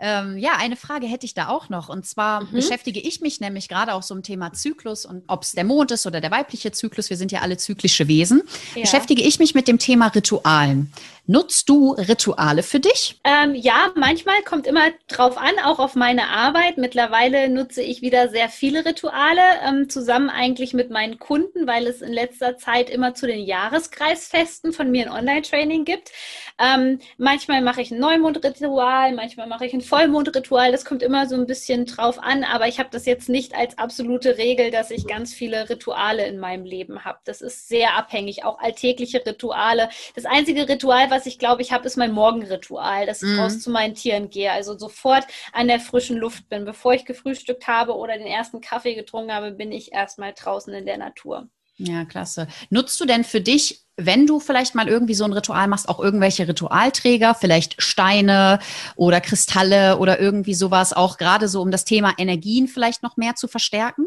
[0.00, 1.88] Ähm, ja, eine Frage hätte ich da auch noch.
[1.88, 2.52] Und zwar mhm.
[2.52, 5.90] beschäftige ich mich nämlich gerade auch so im Thema Zyklus und ob es der Mond
[5.90, 7.10] ist oder der weibliche Zyklus.
[7.10, 8.42] Wir sind ja alle zyklische Wesen.
[8.74, 8.82] Ja.
[8.82, 10.92] Beschäftige ich mich mit dem Thema Ritualen.
[11.26, 13.20] Nutzt du Rituale für dich?
[13.22, 16.76] Ähm, ja, manchmal kommt immer drauf an, auch auf meine Arbeit.
[16.76, 22.02] Mittlerweile nutze ich wieder sehr viele Rituale, ähm, zusammen eigentlich mit meinen Kunden, weil es
[22.02, 26.10] in letzter Zeit immer zu den Jahreskreisfesten von mir ein Online-Training gibt.
[26.58, 30.70] Ähm, manchmal mache ich ein Neumondritual, manchmal mache ich ein Vollmondritual.
[30.70, 33.76] Das kommt immer so ein bisschen drauf an, aber ich habe das jetzt nicht als
[33.76, 37.18] absolute Regel, dass ich ganz viele Rituale in meinem Leben habe.
[37.24, 39.88] Das ist sehr abhängig, auch alltägliche Rituale.
[40.14, 43.40] Das einzige Ritual, was ich glaube, ich habe, ist mein Morgenritual, dass ich mhm.
[43.40, 44.52] raus zu meinen Tieren gehe.
[44.52, 46.64] Also sofort an der frischen Luft bin.
[46.64, 50.86] Bevor ich gefrühstückt habe oder den ersten Kaffee getrunken habe, bin ich erstmal draußen in
[50.86, 51.48] der Natur.
[51.82, 52.46] Ja, klasse.
[52.68, 55.98] Nutzt du denn für dich, wenn du vielleicht mal irgendwie so ein Ritual machst, auch
[55.98, 58.58] irgendwelche Ritualträger, vielleicht Steine
[58.96, 63.34] oder Kristalle oder irgendwie sowas, auch gerade so, um das Thema Energien vielleicht noch mehr
[63.34, 64.06] zu verstärken?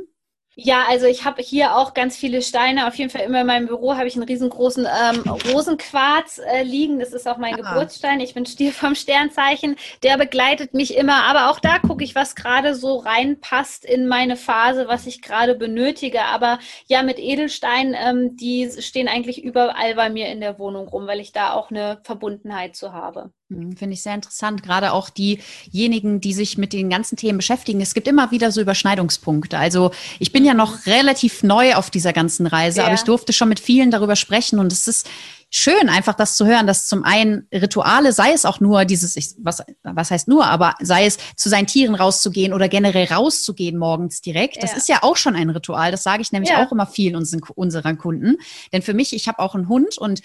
[0.55, 2.87] Ja, also ich habe hier auch ganz viele Steine.
[2.87, 6.99] Auf jeden Fall immer in meinem Büro habe ich einen riesengroßen ähm, Rosenquarz äh, liegen.
[6.99, 7.73] Das ist auch mein Aha.
[7.73, 8.19] Geburtsstein.
[8.19, 9.77] Ich bin Stier vom Sternzeichen.
[10.03, 11.23] Der begleitet mich immer.
[11.23, 15.55] Aber auch da gucke ich, was gerade so reinpasst in meine Phase, was ich gerade
[15.55, 16.21] benötige.
[16.25, 21.07] Aber ja, mit Edelsteinen, ähm, die stehen eigentlich überall bei mir in der Wohnung rum,
[21.07, 23.31] weil ich da auch eine Verbundenheit zu habe.
[23.53, 24.63] Hm, finde ich sehr interessant.
[24.63, 27.81] Gerade auch diejenigen, die sich mit den ganzen Themen beschäftigen.
[27.81, 29.57] Es gibt immer wieder so Überschneidungspunkte.
[29.57, 32.85] Also ich bin ja noch relativ neu auf dieser ganzen Reise, ja.
[32.85, 35.09] aber ich durfte schon mit vielen darüber sprechen und es ist
[35.55, 39.35] schön, einfach das zu hören, dass zum einen Rituale, sei es auch nur dieses, ich,
[39.37, 44.21] was, was heißt nur, aber sei es zu seinen Tieren rauszugehen oder generell rauszugehen morgens
[44.21, 45.91] direkt, das ist ja auch schon ein Ritual.
[45.91, 46.65] Das sage ich nämlich ja.
[46.65, 48.37] auch immer vielen unseren, unseren Kunden.
[48.71, 50.21] Denn für mich, ich habe auch einen Hund und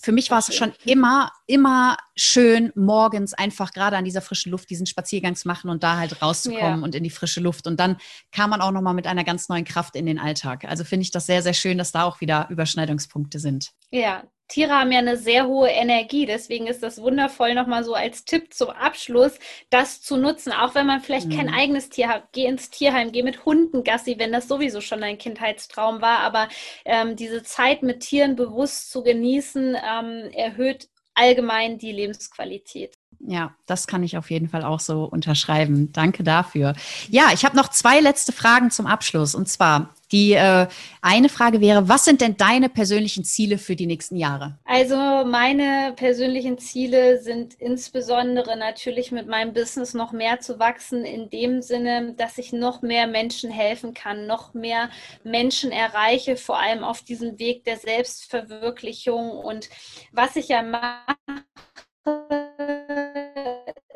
[0.00, 4.68] für mich war es schon immer, immer schön, morgens einfach gerade an dieser frischen Luft
[4.70, 6.84] diesen Spaziergang zu machen und da halt rauszukommen ja.
[6.84, 7.68] und in die frische Luft.
[7.68, 7.98] Und dann
[8.32, 10.64] kam man auch nochmal mit einer ganz neuen Kraft in den Alltag.
[10.64, 13.70] Also finde ich das sehr, sehr schön, dass da auch wieder Überschneidungspunkte sind.
[13.90, 18.24] Ja, Tiere haben ja eine sehr hohe Energie, deswegen ist das wundervoll nochmal so als
[18.24, 19.38] Tipp zum Abschluss,
[19.70, 21.36] das zu nutzen, auch wenn man vielleicht mhm.
[21.36, 22.28] kein eigenes Tier hat.
[22.32, 26.48] Geh ins Tierheim, geh mit Hunden Gassi, wenn das sowieso schon dein Kindheitstraum war, aber
[26.84, 32.96] ähm, diese Zeit mit Tieren bewusst zu genießen, ähm, erhöht allgemein die Lebensqualität.
[33.20, 35.90] Ja, das kann ich auf jeden Fall auch so unterschreiben.
[35.92, 36.74] Danke dafür.
[37.08, 39.34] Ja, ich habe noch zwei letzte Fragen zum Abschluss.
[39.34, 40.66] Und zwar, die äh,
[41.02, 44.58] eine Frage wäre, was sind denn deine persönlichen Ziele für die nächsten Jahre?
[44.64, 51.30] Also meine persönlichen Ziele sind insbesondere natürlich mit meinem Business noch mehr zu wachsen, in
[51.30, 54.90] dem Sinne, dass ich noch mehr Menschen helfen kann, noch mehr
[55.24, 59.30] Menschen erreiche, vor allem auf diesem Weg der Selbstverwirklichung.
[59.30, 59.68] Und
[60.12, 61.16] was ich ja mache,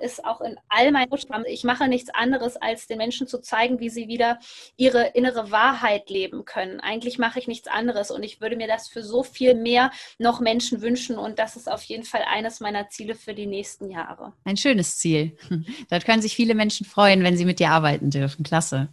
[0.01, 3.81] ist auch in all meinen Programmen, ich mache nichts anderes, als den Menschen zu zeigen,
[3.81, 4.39] wie sie wieder
[4.77, 6.81] ihre innere Wahrheit leben können.
[6.81, 10.41] Eigentlich mache ich nichts anderes und ich würde mir das für so viel mehr noch
[10.41, 14.33] Menschen wünschen und das ist auf jeden Fall eines meiner Ziele für die nächsten Jahre.
[14.45, 15.37] Ein schönes Ziel.
[15.89, 18.45] Da können sich viele Menschen freuen, wenn sie mit dir arbeiten dürfen.
[18.45, 18.89] Klasse.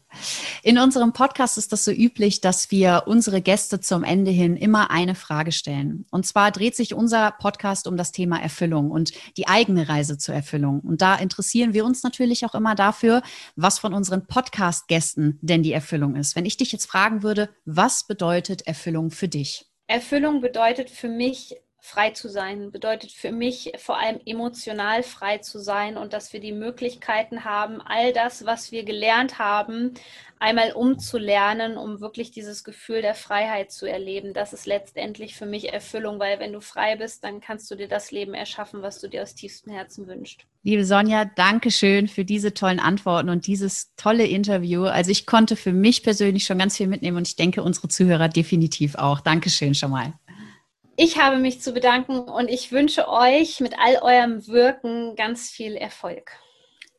[0.63, 4.91] In unserem Podcast ist das so üblich, dass wir unsere Gäste zum Ende hin immer
[4.91, 6.05] eine Frage stellen.
[6.11, 10.35] Und zwar dreht sich unser Podcast um das Thema Erfüllung und die eigene Reise zur
[10.35, 10.79] Erfüllung.
[10.79, 13.21] Und da interessieren wir uns natürlich auch immer dafür,
[13.55, 16.35] was von unseren Podcast-Gästen denn die Erfüllung ist.
[16.35, 19.65] Wenn ich dich jetzt fragen würde, was bedeutet Erfüllung für dich?
[19.87, 21.55] Erfüllung bedeutet für mich
[21.87, 26.41] frei zu sein, bedeutet für mich vor allem emotional frei zu sein und dass wir
[26.41, 29.93] die Möglichkeiten haben, all das, was wir gelernt haben,
[30.37, 34.33] einmal umzulernen, um wirklich dieses Gefühl der Freiheit zu erleben.
[34.33, 37.87] Das ist letztendlich für mich Erfüllung, weil wenn du frei bist, dann kannst du dir
[37.87, 40.45] das Leben erschaffen, was du dir aus tiefstem Herzen wünschst.
[40.63, 44.83] Liebe Sonja, danke schön für diese tollen Antworten und dieses tolle Interview.
[44.83, 48.27] Also ich konnte für mich persönlich schon ganz viel mitnehmen und ich denke unsere Zuhörer
[48.27, 49.21] definitiv auch.
[49.21, 50.13] Dankeschön schon mal.
[50.99, 55.75] Ich habe mich zu bedanken und ich wünsche euch mit all eurem Wirken ganz viel
[55.75, 56.31] Erfolg.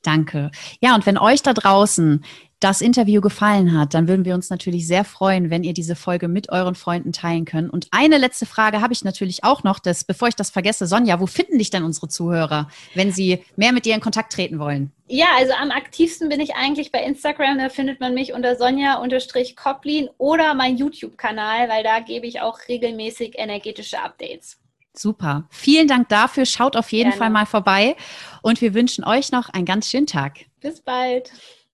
[0.03, 0.53] Danke.
[0.80, 2.24] Ja, und wenn euch da draußen
[2.61, 6.27] das Interview gefallen hat, dann würden wir uns natürlich sehr freuen, wenn ihr diese Folge
[6.27, 7.73] mit euren Freunden teilen könnt.
[7.73, 11.21] Und eine letzte Frage habe ich natürlich auch noch, dass, bevor ich das vergesse, Sonja,
[11.21, 14.93] wo finden dich denn unsere Zuhörer, wenn sie mehr mit dir in Kontakt treten wollen?
[15.07, 17.59] Ja, also am aktivsten bin ich eigentlich bei Instagram.
[17.59, 23.39] Da findet man mich unter Sonja-Koplin oder mein YouTube-Kanal, weil da gebe ich auch regelmäßig
[23.39, 24.59] energetische Updates.
[24.95, 25.47] Super.
[25.51, 26.45] Vielen Dank dafür.
[26.45, 27.19] Schaut auf jeden Gerne.
[27.19, 27.97] Fall mal vorbei
[28.43, 30.39] und wir wünschen euch noch einen ganz schönen Tag.
[30.61, 31.31] Bis bald.